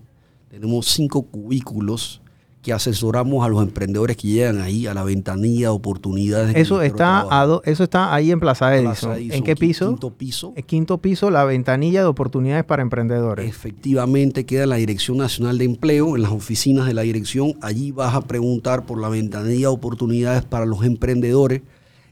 tenemos 0.49 0.87
cinco 0.87 1.23
cubículos 1.23 2.23
que 2.63 2.75
asesoramos 2.75 3.43
a 3.45 3.49
los 3.49 3.63
emprendedores 3.63 4.19
que 4.19 4.29
llegan 4.29 4.61
ahí 4.61 4.87
a 4.87 4.93
la 4.93 5.03
ventanilla 5.03 5.69
de 5.69 5.75
oportunidades. 5.75 6.55
Eso 6.57 6.83
está, 6.83 6.97
Trabajo. 7.25 7.33
a 7.33 7.47
do- 7.47 7.63
eso 7.65 7.85
está 7.85 8.15
ahí 8.15 8.31
en 8.31 8.39
Plaza 8.39 8.75
Edison. 8.77 8.93
Plaza 8.93 9.17
Edison, 9.17 9.37
¿En 9.39 9.45
qué 9.45 9.57
piso? 9.57 9.89
Quinto 9.89 10.11
piso. 10.11 10.53
El 10.57 10.65
quinto 10.65 10.99
piso, 10.99 11.31
la 11.31 11.45
ventanilla 11.45 12.01
de 12.01 12.07
oportunidades 12.07 12.65
para 12.65 12.83
emprendedores. 12.83 13.49
Efectivamente, 13.49 14.45
queda 14.45 14.65
en 14.65 14.69
la 14.69 14.77
Dirección 14.77 15.17
Nacional 15.17 15.57
de 15.57 15.65
Empleo, 15.65 16.17
en 16.17 16.23
las 16.23 16.33
oficinas 16.33 16.87
de 16.87 16.93
la 16.93 17.01
dirección. 17.01 17.55
Allí 17.63 17.93
vas 17.93 18.15
a 18.15 18.21
preguntar 18.21 18.85
por 18.85 19.01
la 19.01 19.09
ventanilla 19.09 19.61
de 19.61 19.67
oportunidades 19.69 20.45
para 20.45 20.67
los 20.67 20.85
emprendedores. 20.85 21.63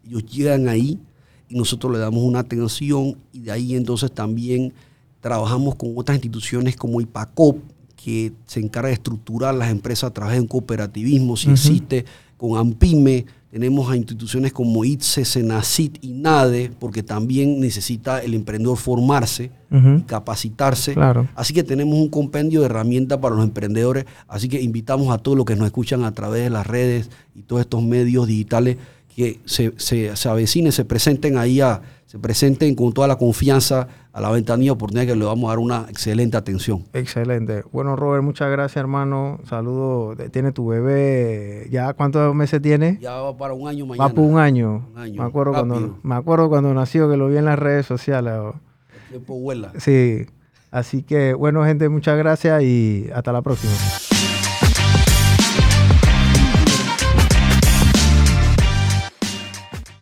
Ellos 0.07 0.25
llegan 0.25 0.69
ahí 0.69 0.99
y 1.51 1.59
nosotros 1.59 1.93
le 1.93 1.99
damos 1.99 2.23
una 2.23 2.39
atención 2.39 3.19
y 3.35 3.41
de 3.41 3.53
ahí 3.53 3.75
entonces 3.77 4.11
también 4.13 4.73
trabajamos 5.21 5.75
con 5.75 5.93
otras 5.97 6.17
instituciones 6.17 6.75
como 6.77 7.01
IPACOP, 7.03 7.59
que 8.03 8.33
se 8.47 8.61
encarga 8.61 8.89
de 8.89 8.95
estructurar 8.95 9.55
las 9.55 9.71
empresas 9.71 10.11
a 10.11 10.15
través 10.15 10.37
de 10.37 10.43
un 10.43 10.47
cooperativismo, 10.47 11.37
si 11.37 11.51
existe, 11.51 12.05
con 12.37 12.57
AMPIME. 12.57 13.27
Tenemos 13.51 13.91
a 13.91 13.97
instituciones 13.97 14.53
como 14.53 14.85
ITSE, 14.85 15.25
SENACIT 15.25 16.05
y 16.05 16.13
NADE, 16.13 16.71
porque 16.79 17.03
también 17.03 17.59
necesita 17.61 18.23
el 18.23 18.35
emprendedor 18.35 18.77
formarse 18.77 19.51
y 19.71 20.03
capacitarse. 20.03 20.95
Claro. 20.95 21.29
Así 21.35 21.53
que 21.53 21.65
tenemos 21.65 21.99
un 21.99 22.09
compendio 22.09 22.61
de 22.61 22.67
herramientas 22.67 23.19
para 23.19 23.35
los 23.35 23.45
emprendedores. 23.45 24.05
Así 24.29 24.49
que 24.49 24.61
invitamos 24.63 25.13
a 25.13 25.19
todos 25.19 25.37
los 25.37 25.45
que 25.45 25.57
nos 25.57 25.67
escuchan 25.67 26.05
a 26.05 26.13
través 26.13 26.45
de 26.45 26.51
las 26.51 26.67
redes 26.67 27.11
y 27.35 27.43
todos 27.43 27.63
estos 27.63 27.83
medios 27.83 28.29
digitales 28.29 28.77
que 29.17 29.41
se, 29.45 29.73
se, 29.77 30.15
se 30.15 30.29
avecinen, 30.29 30.71
se 30.71 30.85
presenten 30.85 31.37
ahí, 31.37 31.61
a, 31.61 31.83
se 32.09 32.19
presenten 32.19 32.75
con 32.75 32.95
toda 32.95 33.07
la 33.07 33.17
confianza 33.17 33.87
a 34.15 34.21
la 34.23 34.31
ventanilla 34.31 34.73
oportunidad 34.73 35.07
que 35.07 35.15
le 35.15 35.27
vamos 35.27 35.47
a 35.49 35.51
dar 35.51 35.59
una 35.59 35.85
excelente 35.91 36.39
atención. 36.39 36.87
Excelente. 36.95 37.65
Bueno, 37.71 37.97
Robert, 37.97 38.25
muchas 38.25 38.51
gracias, 38.51 38.79
hermano. 38.79 39.41
Saludos. 39.47 40.17
Tiene 40.33 40.53
tu 40.53 40.67
bebé. 40.69 41.69
¿Ya 41.71 41.93
cuántos 41.93 42.35
meses 42.35 42.63
tiene? 42.63 42.97
Ya 42.99 43.13
va 43.17 43.37
para 43.37 43.53
un 43.53 43.69
año 43.69 43.85
mañana. 43.85 44.09
Va 44.09 44.15
por 44.15 44.25
un 44.25 44.39
año. 44.39 44.89
Un 44.95 44.99
año, 44.99 45.23
Me 45.23 45.29
acuerdo 45.29 45.53
cuando 45.53 45.99
me 46.03 46.15
acuerdo 46.15 46.49
cuando 46.49 46.73
nació 46.73 47.11
que 47.11 47.19
lo 47.19 47.29
vi 47.29 47.37
en 47.37 47.45
las 47.45 47.59
redes 47.59 47.85
sociales. 47.85 48.33
El 49.05 49.11
tiempo 49.11 49.39
vuela. 49.39 49.75
Sí. 49.77 50.25
Así 50.71 51.03
que 51.03 51.35
bueno, 51.35 51.63
gente, 51.67 51.91
muchas 51.91 52.17
gracias 52.17 52.63
y 52.63 53.11
hasta 53.15 53.33
la 53.33 53.43
próxima. 53.43 53.75